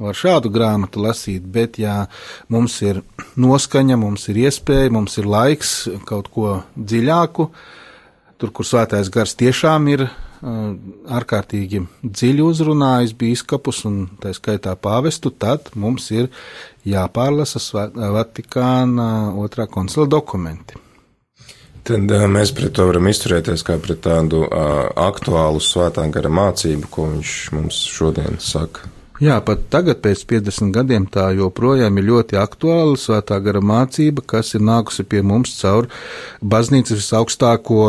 Var 0.00 0.16
šādu 0.16 0.48
grāmatu 0.52 1.02
lasīt, 1.04 1.44
bet, 1.44 1.76
ja 1.80 2.06
mums 2.48 2.78
ir 2.80 3.02
noskaņa, 3.36 3.98
mums 4.00 4.24
ir 4.32 4.40
iespēja, 4.46 4.92
mums 4.96 5.18
ir 5.20 5.28
laiks 5.28 5.74
kaut 6.08 6.30
ko 6.32 6.54
dziļāku, 6.74 7.50
tur, 8.40 8.52
kur 8.56 8.66
svētais 8.66 9.12
gars 9.12 9.36
tiešām 9.36 9.88
ir 9.92 10.08
ārkārtīgi 10.40 11.82
dziļi 12.00 12.44
uzrunājis 12.44 13.12
bīskapus 13.20 13.82
un 13.90 13.98
tā 14.22 14.32
skaitā 14.36 14.72
pāvestu, 14.72 15.30
tad 15.30 15.68
mums 15.74 16.08
ir 16.14 16.30
jāpārlasa 16.88 17.60
Vatikāna 17.92 19.34
otrā 19.36 19.68
koncila 19.68 20.08
dokumenti. 20.08 20.80
Tad 21.84 22.12
mēs 22.32 22.52
pret 22.56 22.72
to 22.76 22.86
varam 22.88 23.08
izturēties 23.08 23.64
kā 23.66 23.76
pret 23.80 24.02
tādu 24.04 24.44
uh, 24.46 24.88
aktuālu 25.00 25.60
svētā 25.64 26.04
gara 26.12 26.32
mācību, 26.32 26.88
ko 26.92 27.06
viņš 27.12 27.36
mums 27.56 27.84
šodien 27.88 28.40
saka. 28.40 28.88
Jā, 29.20 29.34
pat 29.44 29.66
tagad, 29.68 29.98
pēc 30.00 30.22
50 30.24 30.72
gadiem, 30.72 31.04
tā 31.04 31.26
joprojām 31.36 31.98
ir 32.00 32.06
ļoti 32.08 32.38
aktuāla 32.40 32.96
svētā 32.96 33.36
gara 33.44 33.60
mācība, 33.60 34.24
kas 34.24 34.54
ir 34.56 34.64
nākusi 34.64 35.04
pie 35.04 35.20
mums 35.20 35.52
caur 35.58 35.90
baznīcas 36.40 37.02
visaugstāko, 37.02 37.82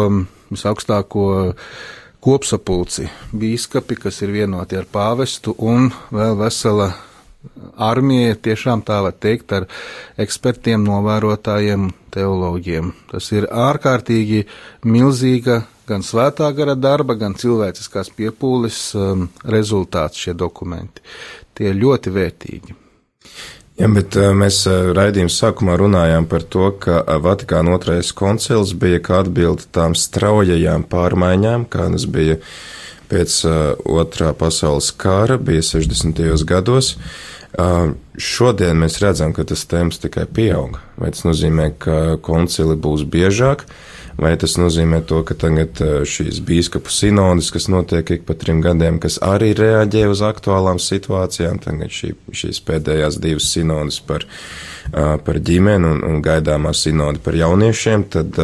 visaugstāko 0.52 1.30
kopsapulci, 2.20 3.08
bīskapi, 3.32 3.96
kas 4.04 4.20
ir 4.26 4.36
vienoti 4.36 4.76
ar 4.76 4.90
pāvestu, 4.92 5.56
un 5.56 5.88
vēl 6.12 6.36
vesela 6.42 6.92
armija, 7.80 8.36
tiešām 8.36 8.84
tā 8.84 9.00
var 9.08 9.16
teikt, 9.16 9.56
ar 9.56 9.70
ekspertiem, 10.20 10.84
novērotājiem, 10.84 11.94
teoloģiem. 12.12 12.92
Tas 13.14 13.32
ir 13.32 13.48
ārkārtīgi 13.48 14.44
milzīga 14.84 15.62
gan 15.92 16.06
svētā 16.08 16.50
gara 16.58 16.78
darba, 16.80 17.18
gan 17.20 17.36
cilvēciskās 17.38 18.14
piepūles 18.18 18.84
um, 18.96 19.28
rezultāts 19.44 20.24
šie 20.24 20.38
dokumenti. 20.40 21.04
Tie 21.58 21.70
ir 21.72 21.82
ļoti 21.84 22.16
vērtīgi. 22.16 22.78
Jā, 23.82 23.88
bet 23.90 24.14
mēs 24.38 24.60
raidījuma 24.68 25.32
sākumā 25.34 25.74
runājām 25.80 26.28
par 26.30 26.44
to, 26.54 26.68
ka 26.84 27.00
Vatikāna 27.24 27.72
otrais 27.74 28.12
koncils 28.14 28.76
bija 28.78 29.00
kā 29.02 29.22
atbilde 29.24 29.66
tām 29.74 29.96
straujajām 29.98 30.84
pārmaiņām, 30.92 31.66
kādas 31.72 32.06
bija 32.06 32.36
pēc 33.10 33.40
otrā 33.90 34.36
pasaules 34.38 34.92
kara, 34.94 35.40
bija 35.42 35.64
60. 35.66 36.22
gados. 36.48 36.94
Šodien 38.22 38.78
mēs 38.84 39.00
redzam, 39.02 39.34
ka 39.34 39.48
tas 39.50 39.66
temps 39.66 40.00
tikai 40.04 40.28
pieaug. 40.30 40.78
Vai 41.02 41.10
tas 41.16 41.26
nozīmē, 41.26 41.72
ka 41.82 41.98
koncili 42.24 42.78
būs 42.80 43.08
biežāk, 43.10 43.66
vai 44.22 44.36
tas 44.40 44.56
nozīmē 44.62 45.02
to, 45.10 45.24
ka 45.28 45.36
tagad 45.40 45.82
šīs 46.08 46.42
bīskapu 46.46 46.94
sinodas, 46.94 47.50
kas 47.54 47.68
notiek 47.72 48.14
ik 48.18 48.28
pa 48.28 48.36
trim 48.38 48.62
gadiem, 48.64 49.00
kas 49.02 49.18
arī 49.26 49.52
reaģē 49.58 50.06
uz 50.12 50.22
aktuālām 50.26 50.80
situācijām, 50.82 51.60
tagad 51.64 51.94
šī, 51.96 52.14
šīs 52.44 52.62
pēdējās 52.68 53.18
divas 53.24 53.50
sinodas 53.56 53.98
par, 54.06 54.28
par 54.94 55.42
ģimeni 55.42 55.90
un, 55.96 56.06
un 56.08 56.24
gaidāmā 56.26 56.76
sinoda 56.78 57.22
par 57.24 57.38
jauniešiem, 57.40 58.08
tad 58.14 58.40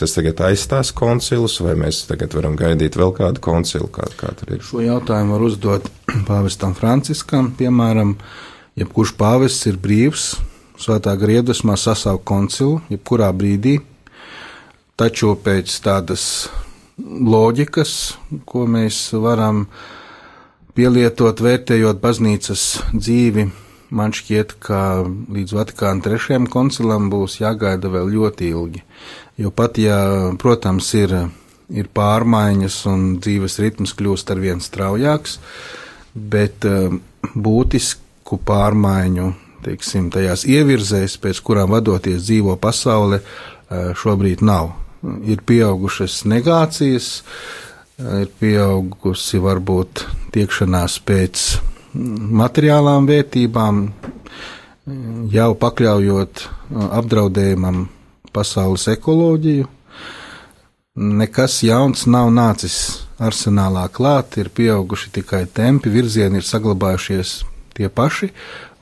tas 0.00 0.14
tagad 0.16 0.40
aizstās 0.48 0.90
koncilus, 0.96 1.60
vai 1.62 1.76
mēs 1.78 2.02
tagad 2.08 2.34
varam 2.34 2.56
gaidīt 2.58 2.98
vēl 2.98 3.14
kādu 3.14 3.42
koncilu, 3.44 3.88
kā, 3.94 4.08
kā 4.18 4.32
tur 4.38 4.56
ir? 4.56 4.64
Šo 4.66 4.82
jautājumu 4.82 5.36
var 5.36 5.46
uzdot 5.46 5.88
pāvestam 6.28 6.74
Franciskam, 6.76 7.52
piemēram, 7.58 8.16
jebkurš 8.80 9.14
pāvests 9.20 9.70
ir 9.70 9.78
brīvs 9.80 10.32
svētā 10.80 11.14
griedusmā 11.18 11.76
sasaukt 11.78 12.26
koncilu, 12.26 12.80
jebkurā 12.90 13.30
brīdī, 13.36 13.78
taču 15.00 15.34
pēc 15.40 15.72
tādas 15.84 16.24
loģikas, 17.02 17.92
ko 18.46 18.64
mēs 18.70 19.08
varam 19.18 19.66
pielietot, 20.74 21.42
vērtējot 21.42 22.00
baznīcas 22.02 22.64
dzīvi, 22.94 23.48
man 23.94 24.14
šķiet, 24.14 24.56
ka 24.62 24.80
līdz 25.04 25.54
Vatikāna 25.54 26.04
trešajam 26.04 26.48
koncilam 26.50 27.10
būs 27.12 27.40
jāgaida 27.42 27.90
vēl 27.90 28.10
ļoti 28.14 28.50
ilgi. 28.50 28.84
Jo 29.38 29.50
pat, 29.54 29.78
ja, 29.82 29.98
protams, 30.38 30.90
ir, 30.98 31.14
ir 31.70 31.90
pārmaiņas 31.94 32.78
un 32.90 33.06
dzīves 33.22 33.58
ritms 33.62 33.94
kļūst 33.98 34.30
ar 34.34 34.42
vien 34.42 34.62
straujāks, 34.62 35.40
bet 36.14 36.66
eh, 36.70 36.94
būtisku 37.34 38.38
pārmaiņu 38.46 39.32
teiksim, 39.64 40.10
tajās 40.12 40.44
ievirzēs, 40.50 41.16
pēc 41.22 41.40
kurām 41.44 41.72
vadoties 41.74 42.22
dzīvo 42.26 42.58
pasaule, 42.60 43.22
eh, 43.22 43.92
šobrīd 43.98 44.44
nav. 44.44 44.83
Ir 45.28 45.42
pieaugušas 45.44 46.22
negācijas, 46.30 47.08
ir 47.98 48.30
pieaugusi 48.40 49.40
varbūt 49.42 50.04
tiekšanās 50.34 50.98
pēc 51.04 51.44
materiālām 52.40 53.06
vērtībām, 53.10 53.84
jau 55.32 55.50
pakļaujot 55.60 56.42
eh, 56.42 56.50
apdraudējumam 57.00 57.86
pasaules 58.34 58.88
ekoloģiju. 58.92 59.70
Nekas 60.94 61.58
jauns 61.66 62.04
nav 62.06 62.28
nācis 62.34 62.76
arsenālā 63.22 63.88
klāt, 63.94 64.36
ir 64.38 64.50
pieauguši 64.54 65.10
tikai 65.16 65.44
tempi, 65.50 65.90
virzieni 65.90 66.38
ir 66.38 66.46
saglabājušies 66.46 67.40
tie 67.74 67.88
paši, 67.90 68.30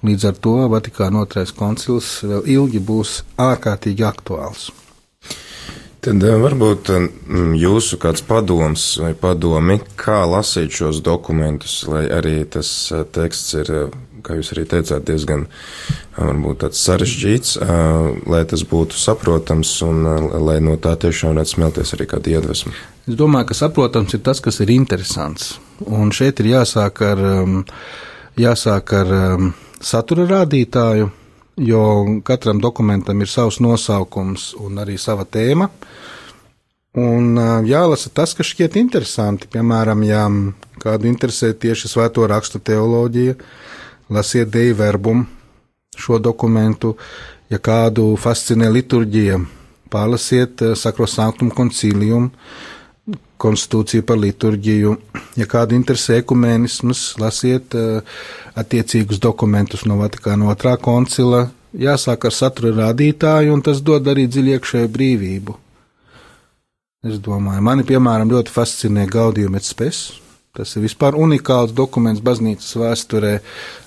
Līdz 0.02 0.24
ar 0.26 0.38
to 0.42 0.52
Vatikāna 0.66 1.20
otrais 1.22 1.52
koncils 1.54 2.06
vēl 2.26 2.48
ilgi 2.56 2.80
būs 2.82 3.20
ārkārtīgi 3.38 4.02
aktuāls. 4.02 4.72
Tad 6.02 6.24
eh, 6.26 6.32
varbūt 6.34 6.88
eh, 6.90 7.04
jūsu 7.62 7.94
kāds 8.02 8.24
padoms 8.26 8.84
vai 8.98 9.12
padomi, 9.14 9.76
kā 9.94 10.24
lasīt 10.26 10.74
šos 10.74 10.98
dokumentus, 11.06 11.76
lai 11.86 12.08
arī 12.10 12.40
tas 12.50 12.70
eh, 12.90 13.04
teksts 13.06 13.54
ir, 13.60 13.70
kā 14.26 14.34
jūs 14.34 14.50
arī 14.56 14.64
teicāt, 14.72 15.04
diezgan 15.06 15.44
varbūt 16.16 16.60
tāds 16.64 16.82
sarežģīts, 16.86 17.54
lai 18.30 18.42
tas 18.50 18.62
būtu 18.70 18.98
saprotams 18.98 19.72
un 19.82 20.04
lai 20.46 20.60
no 20.62 20.76
tā 20.78 20.92
tiešām 21.02 21.32
varētu 21.32 21.54
smelties 21.56 21.94
arī 21.96 22.06
kāda 22.10 22.34
iedvesma. 22.36 22.74
Es 23.06 23.18
domāju, 23.18 23.48
ka 23.50 23.58
saprotams 23.58 24.14
ir 24.14 24.22
tas, 24.22 24.38
kas 24.42 24.60
ir 24.62 24.70
interesants. 24.74 25.56
Un 25.86 26.14
šeit 26.14 26.38
ir 26.38 26.52
jāsāk 26.52 27.02
ar, 27.02 27.24
jāsāk 28.38 28.94
ar 29.00 29.10
satura 29.82 30.28
rādītāju, 30.36 31.10
jo 31.56 31.82
katram 32.24 32.60
dokumentam 32.60 33.20
ir 33.20 33.28
savs 33.28 33.60
nosaukums 33.60 34.52
un 34.60 34.80
arī 34.82 34.98
sava 34.98 35.24
tēma. 35.24 35.68
Un 36.92 37.38
jālasa 37.64 38.10
tas, 38.12 38.34
kas 38.36 38.50
šķiet 38.52 38.76
interesanti. 38.76 39.48
Piemēram, 39.52 40.02
ja 40.04 40.26
kādu 40.82 41.08
interesē 41.08 41.54
tieši 41.56 41.88
svēto 41.88 42.26
rakstu 42.28 42.60
teoloģija, 42.60 43.38
lasiet 44.12 44.50
Dievu 44.52 44.76
verbumu 44.82 45.24
šo 45.96 46.18
dokumentu, 46.20 46.96
ja 47.52 47.58
kādu 47.60 48.14
fascinē 48.20 48.70
liturģija, 48.72 49.38
pārlasiet 49.92 50.62
Sakrosanktum 50.76 51.50
concilium, 51.52 52.30
konstitūciju 53.42 54.06
par 54.06 54.20
liturģiju. 54.22 54.94
Ja 55.40 55.48
kādu 55.50 55.76
interesē 55.78 56.20
ekumēnisms, 56.22 57.02
lasiet 57.22 57.74
uh, 57.78 58.22
attiecīgus 58.58 59.20
dokumentus 59.22 59.86
no 59.88 59.98
Vatikāna 60.00 60.50
otrā 60.52 60.76
koncila. 60.80 61.48
Jāsāk 61.72 62.28
ar 62.28 62.36
satura 62.36 62.72
rādītāju, 62.78 63.52
un 63.56 63.62
tas 63.64 63.80
dod 63.80 64.08
arī 64.12 64.26
dziļi 64.28 64.58
iekšēju 64.58 64.92
brīvību. 64.92 65.56
Es 67.02 67.16
domāju, 67.18 67.64
mani, 67.66 67.82
piemēram, 67.88 68.30
ļoti 68.30 68.52
fascinē 68.54 69.08
Gaudījuma 69.10 69.58
et 69.58 69.66
spes. 69.66 70.02
Tas 70.52 70.76
ir 70.76 70.84
vispār 70.84 71.16
unikāls 71.16 71.72
dokuments 71.72 72.20
baznīcas 72.22 72.76
vēsturē, 72.76 73.32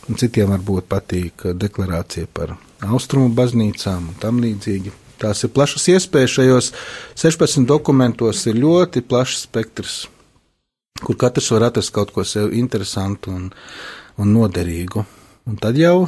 un 0.09 0.17
citiem 0.19 0.49
varbūt 0.55 0.89
patīk 0.89 1.45
deklarācija 1.61 2.27
par 2.33 2.55
austrumu 2.89 3.29
baznīcām 3.37 4.09
un 4.09 4.17
tam 4.19 4.41
līdzīgi. 4.43 5.04
Tās 5.21 5.45
ir 5.45 5.53
plašas 5.55 5.87
iespējas 5.93 6.35
šajos 6.37 6.71
16 7.15 7.67
dokumentos, 7.69 8.43
ir 8.49 8.59
ļoti 8.59 9.03
plašs 9.07 9.45
spektrs, 9.47 9.97
kur 11.01 11.19
katrs 11.19 11.51
var 11.55 11.69
atrast 11.69 11.93
kaut 11.95 12.11
ko 12.15 12.25
sev 12.27 12.53
interesantu 12.53 13.31
un, 13.35 13.49
un 14.19 14.33
noderīgu. 14.35 15.05
Un 15.45 15.59
tad 15.61 15.77
jau 15.77 16.07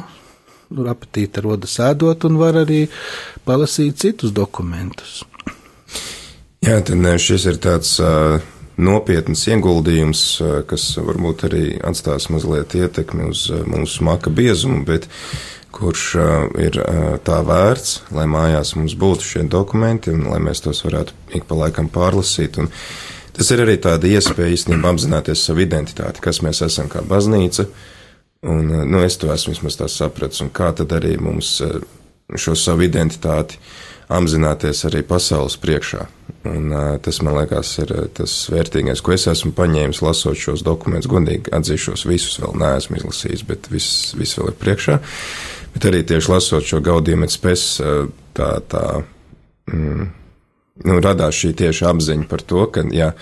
apetīte 0.68 1.40
rodas 1.44 1.78
ēdot 1.80 2.26
un 2.28 2.36
var 2.40 2.60
arī 2.64 2.84
palasīt 3.48 4.00
citus 4.02 4.34
dokumentus. 4.36 5.22
Jā, 6.64 6.80
tad 6.84 7.06
šis 7.22 7.46
ir 7.48 7.60
tāds 7.62 7.94
uh, 8.02 8.40
nopietns 8.76 9.46
ieguldījums, 9.48 10.22
uh, 10.42 10.56
kas 10.68 10.90
varbūt 10.98 11.46
arī 11.48 11.62
atstās 11.86 12.28
mazliet 12.34 12.74
ietekmi 12.76 13.30
uz 13.30 13.46
uh, 13.52 13.62
mūsu 13.70 14.04
maka 14.04 14.32
biezumu, 14.34 14.82
bet 14.84 15.08
kurš 15.78 16.14
uh, 16.14 16.22
ir 16.58 16.78
uh, 16.82 17.16
tā 17.24 17.38
vērts, 17.46 18.10
lai 18.14 18.26
mājās 18.30 18.74
mums 18.78 18.96
būtu 18.98 19.26
šie 19.26 19.44
dokumenti 19.50 20.12
un 20.14 20.26
lai 20.32 20.40
mēs 20.42 20.64
tos 20.64 20.82
varētu 20.86 21.14
ik 21.38 21.46
pa 21.48 21.58
laikam 21.58 21.90
pārlasīt. 21.92 22.58
Un 22.58 22.70
tas 23.36 23.52
ir 23.54 23.62
arī 23.62 23.78
tāda 23.82 24.10
iespēja 24.10 24.56
īstenībā 24.56 24.90
apzināties 24.90 25.44
savu 25.46 25.62
identitāti, 25.62 26.22
kas 26.24 26.42
mēs 26.42 26.64
esam 26.66 26.90
kā 26.90 27.04
baznīca. 27.06 27.68
Un, 28.48 28.64
uh, 28.66 28.82
nu, 28.86 29.02
es 29.06 29.18
to 29.20 29.30
esmu 29.34 29.54
vismaz 29.54 29.78
tā 29.78 29.90
sapratis, 29.92 30.42
un 30.42 30.50
kā 30.54 30.72
tad 30.74 30.94
arī 30.98 31.14
mums 31.22 31.58
uh, 31.62 31.78
šo 32.34 32.56
savu 32.58 32.86
identitāti 32.88 33.60
apzināties 34.08 34.86
arī 34.88 35.04
pasaules 35.06 35.58
priekšā. 35.62 36.06
Un, 36.48 36.72
uh, 36.72 36.96
tas, 37.02 37.20
man 37.22 37.36
liekas, 37.36 37.70
ir 37.84 37.92
tas 38.18 38.34
vērtīgais, 38.50 39.02
ko 39.04 39.14
es 39.14 39.28
esmu 39.30 39.52
paņēmis, 39.58 40.02
lasot 40.02 40.38
šos 40.38 40.64
dokumentus. 40.66 41.10
Godīgi 41.12 41.54
atzīšos, 41.54 42.06
visus 42.08 42.40
vēl 42.42 42.56
neesmu 42.62 42.98
izlasījis, 42.98 43.46
bet 43.46 43.70
viss, 43.70 44.16
viss 44.18 44.38
vēl 44.40 44.50
ir 44.54 44.58
priekšā. 44.62 44.98
Uh, 44.98 45.54
Bet 45.74 45.88
arī 45.90 46.02
tieši 46.06 46.32
lasot 46.32 46.66
šo 46.66 46.80
gaudījumu 46.84 47.28
spēs, 47.30 47.66
tā, 48.36 48.48
tā 48.70 48.84
mm, 49.70 50.08
nu, 50.88 50.98
radās 51.04 51.38
šī 51.38 51.52
tieši 51.58 51.86
apziņa 51.90 52.28
par 52.30 52.42
to, 52.46 52.66
ka, 52.72 52.84
jā, 52.94 53.12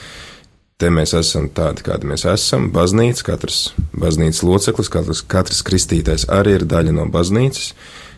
te 0.80 0.90
mēs 0.92 1.14
esam 1.16 1.48
tādi, 1.56 1.84
kādi 1.86 2.08
mēs 2.10 2.26
esam, 2.30 2.68
baznīca, 2.74 3.24
katrs 3.32 3.60
baznīcas 3.96 4.42
loceklis, 4.46 4.92
katrs, 4.92 5.22
katrs 5.24 5.62
kristītais 5.66 6.28
arī 6.32 6.58
ir 6.60 6.66
daļa 6.68 6.96
no 6.96 7.06
baznīcas. 7.12 7.72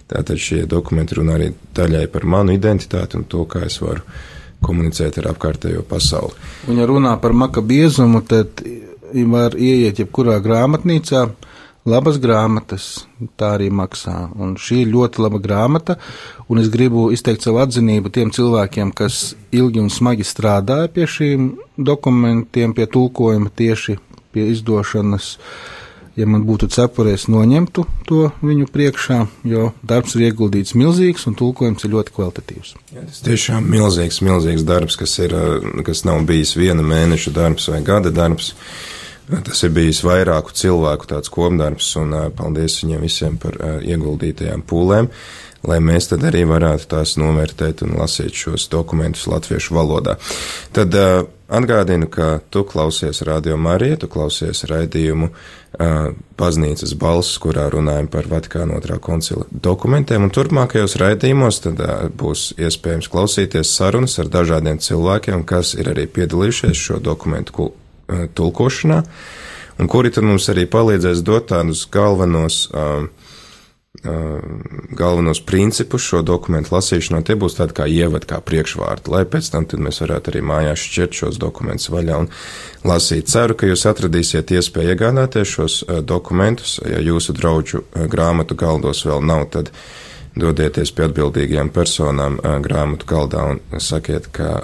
Tātad 0.08 0.40
šie 0.40 0.62
dokumenti 0.64 1.18
runā 1.18 1.36
arī 1.36 1.50
daļai 1.76 2.06
par 2.12 2.24
manu 2.24 2.54
identitāti 2.56 3.18
un 3.18 3.26
to, 3.28 3.44
kā 3.44 3.66
es 3.66 3.76
varu 3.82 4.00
komunicēt 4.64 5.20
ar 5.20 5.28
apkārtējo 5.34 5.84
pasauli. 5.86 6.34
Un, 6.66 6.80
ja 6.80 6.86
runā 6.88 7.12
par 7.22 7.34
makabiezumu, 7.36 8.22
tad 8.26 8.62
var 9.28 9.54
ieiet 9.54 10.00
jebkurā 10.02 10.38
grāmatnīcā, 10.44 11.26
labas 11.88 12.18
grāmatas, 12.20 12.88
tā 13.40 13.54
arī 13.56 13.68
maksā. 13.74 14.28
Un 14.38 14.56
šī 14.60 14.82
ir 14.84 14.92
ļoti 14.92 15.22
laba 15.24 15.40
grāmata, 15.42 15.98
un 16.48 16.60
es 16.62 16.70
gribu 16.72 17.08
izteikt 17.14 17.46
savu 17.46 17.62
atzinību 17.64 18.12
tiem 18.14 18.32
cilvēkiem, 18.34 18.92
kas 18.96 19.34
ilgi 19.54 19.82
un 19.82 19.90
smagi 19.92 20.26
strādāja 20.26 20.92
pie 20.92 21.08
šīm 21.08 21.50
dokumentiem, 21.76 22.76
pie 22.76 22.88
tulkojuma 22.90 23.52
tieši 23.54 23.98
pie 24.34 24.50
izdošanas. 24.52 25.36
Ja 26.18 26.26
man 26.26 26.42
būtu 26.42 26.66
cepurēs, 26.74 27.28
noņemtu 27.30 27.84
to 28.08 28.24
viņu 28.42 28.64
priekšā, 28.74 29.20
jo 29.46 29.68
darbs 29.86 30.16
ir 30.16 30.24
ieguldīts 30.26 30.74
milzīgs 30.74 31.28
un 31.30 31.36
tulkojums 31.38 31.86
ir 31.86 31.92
ļoti 31.92 32.14
kvalitatīvs. 32.16 32.72
Jā, 32.90 33.04
tas 33.06 33.22
tiešām 33.22 33.68
milzīgs, 33.70 34.18
milzīgs 34.26 34.66
darbs, 34.66 34.98
kas, 34.98 35.14
ir, 35.22 35.36
kas 35.86 36.02
nav 36.08 36.24
bijis 36.26 36.56
viena 36.58 36.82
mēneša 36.82 37.34
darbs 37.38 37.70
vai 37.70 37.84
gada 37.86 38.10
darbs. 38.10 38.50
Uh, 38.50 38.97
Tas 39.28 39.60
ir 39.66 39.74
bijis 39.76 40.00
vairāku 40.06 40.54
cilvēku 40.56 41.08
tāds 41.10 41.28
kopdarbs, 41.32 41.90
un 42.00 42.14
paldies 42.36 42.78
viņiem 42.80 43.04
visiem 43.04 43.36
par 43.40 43.58
ieguldītajām 43.84 44.62
pūlēm, 44.64 45.10
lai 45.68 45.80
mēs 45.84 46.08
tad 46.08 46.22
arī 46.24 46.46
varētu 46.48 46.86
tās 46.94 47.16
novērtēt 47.20 47.82
un 47.84 47.98
lasīt 47.98 48.32
šos 48.32 48.68
dokumentus 48.72 49.26
latviešu 49.28 49.74
valodā. 49.76 50.14
Tad 50.72 50.96
atgādinu, 50.96 52.08
ka 52.08 52.38
tu 52.48 52.62
klausies 52.68 53.20
Radio 53.28 53.58
Mariju, 53.60 53.98
tu 54.04 54.08
klausies 54.12 54.62
raidījumu 54.70 55.28
baznīcas 56.40 56.94
balss, 56.96 57.36
kurā 57.42 57.66
runājam 57.74 58.08
par 58.08 58.30
Vatikāna 58.30 58.78
otrā 58.78 58.96
koncila 59.02 59.44
dokumentiem, 59.50 60.24
un 60.24 60.32
turpmākajos 60.32 60.96
raidījumos 61.02 61.60
tad 61.66 61.82
būs 62.16 62.54
iespējams 62.56 63.10
klausīties 63.12 63.74
sarunas 63.76 64.16
ar 64.22 64.32
dažādiem 64.32 64.80
cilvēkiem, 64.80 65.44
kas 65.44 65.74
ir 65.76 65.92
arī 65.92 66.06
piedalījušies 66.16 66.86
šo 66.86 67.02
dokumentu 67.04 67.68
uh, 67.68 67.76
tulkošanā, 68.08 69.02
un 69.78 69.90
kuri 69.90 70.12
tad 70.14 70.26
mums 70.28 70.48
arī 70.52 70.66
palīdzēs 70.70 71.24
dot 71.26 71.50
tādus 71.52 71.86
galvenos 71.92 72.66
galvenos 74.90 75.40
principus 75.42 76.04
šo 76.06 76.20
dokumentu 76.22 76.74
lasīšanā, 76.74 77.22
tie 77.26 77.34
būs 77.38 77.56
tādi 77.58 77.74
kā 77.74 77.86
ievad, 77.90 78.26
kā 78.28 78.38
priekšvārdi, 78.44 79.10
lai 79.10 79.24
pēc 79.26 79.48
tam 79.50 79.66
mēs 79.82 80.02
varētu 80.04 80.32
arī 80.32 80.42
mājās 80.44 80.84
šķirt 80.84 81.18
šos 81.18 81.40
dokumentus 81.42 81.90
vaļā 81.90 82.18
un 82.22 82.28
lasīt. 82.86 83.26
Ceru, 83.32 83.56
ka 83.58 83.66
jūs 83.66 83.86
atradīsiet 83.90 84.52
iespēju 84.54 84.94
iegādāties 84.94 85.54
šos 85.56 85.78
dokumentus. 86.06 86.78
Ja 86.86 87.02
jūsu 87.02 87.34
draugu 87.34 87.82
grāmatu 88.12 88.58
galdos 88.58 89.02
vēl 89.08 89.24
nav, 89.24 89.48
tad 89.56 89.72
dodieties 90.38 90.92
pie 90.94 91.08
atbildīgajām 91.08 91.72
personām 91.74 92.38
grāmatu 92.62 93.08
galdā 93.08 93.48
un 93.54 93.82
sakiet, 93.82 94.30
ka 94.30 94.62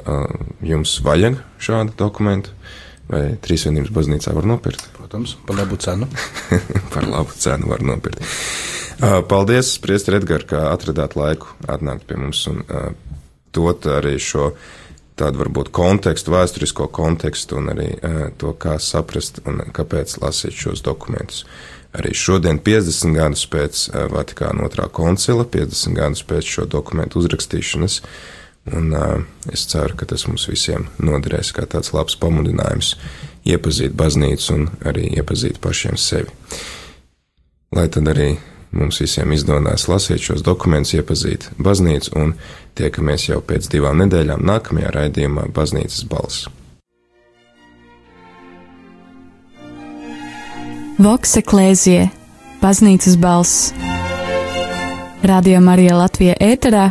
jums 0.63 1.01
vajag 1.03 1.41
šādu 1.59 1.97
dokumentu. 1.99 2.55
Vai 3.09 3.25
trīsvienības 3.45 3.93
baznīcā 3.93 4.33
var 4.33 4.47
nopirkt? 4.49 4.87
Protams, 4.97 5.35
par 5.45 5.59
labu 5.61 5.77
cenu. 5.81 6.09
par 6.95 7.05
labu 7.09 7.37
cenu 7.37 7.69
var 7.69 7.85
nopirkt. 7.85 8.25
Paldies, 9.29 9.75
Priester 9.83 10.17
Edgar, 10.17 10.47
ka 10.49 10.69
atradāt 10.71 11.17
laiku 11.19 11.51
atnākt 11.69 12.07
pie 12.09 12.17
mums 12.21 12.45
un 12.49 12.63
dot 13.55 13.87
arī 13.91 14.17
šo 14.23 14.53
tādu 15.19 15.43
varbūt 15.45 15.71
kontekstu, 15.75 16.33
vēsturisko 16.35 16.89
kontekstu 16.95 17.59
un 17.61 17.71
arī 17.75 17.89
to, 18.41 18.55
kā 18.59 18.79
saprast 18.83 19.43
un 19.47 19.63
kāpēc 19.75 20.17
lasīt 20.23 20.57
šos 20.59 20.83
dokumentus. 20.87 21.45
Arī 21.95 22.11
šodien, 22.19 22.59
50 22.59 23.15
gadus 23.15 23.45
pēc 23.47 23.85
Vatikāna 24.11 24.65
otrā 24.67 24.89
koncila, 24.91 25.47
50 25.47 25.95
gadus 25.95 26.25
pēc 26.27 26.49
šo 26.57 26.65
dokumentu 26.71 27.21
uzrakstīšanas, 27.23 28.01
un 28.73 28.95
es 29.53 29.67
ceru, 29.69 29.97
ka 29.97 30.09
tas 30.09 30.25
mums 30.29 30.47
visiem 30.49 30.89
noderēs 31.03 31.53
kā 31.53 31.67
tāds 31.69 31.93
labs 31.93 32.17
pamudinājums 32.17 32.95
iepazīt 33.45 33.93
baznīcu 33.99 34.55
un 34.55 34.67
arī 34.89 35.11
iepazīt 35.19 35.61
pašiem 35.61 36.01
sevi. 36.01 36.33
Lai 37.75 37.89
tad 37.93 38.09
arī 38.09 38.33
mums 38.75 39.01
visiem 39.03 39.33
izdodas 39.35 39.87
lasīt 39.91 40.23
šos 40.25 40.43
dokumentus, 40.47 40.95
iepazīt 40.97 41.49
baznīcu, 41.63 42.15
un 42.19 42.35
tiekamies 42.79 43.29
jau 43.29 43.41
pēc 43.45 43.69
divām 43.71 44.01
nedēļām 44.03 44.45
nākamajā 44.47 44.93
raidījumā 44.97 45.49
Baznīcas 45.55 46.05
balss. 46.11 46.49
Voks 50.99 51.37
eklēzie, 51.41 52.09
Baznīcas 52.63 53.19
balss. 53.21 53.73
Radio 55.25 55.61
Marija 55.65 55.97
Latvija 55.99 56.37
ēterā 56.41 56.91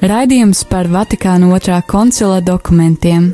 raidījums 0.00 0.64
par 0.70 0.88
Vatikāna 0.88 1.50
otrā 1.52 1.80
koncila 1.86 2.40
dokumentiem. 2.40 3.30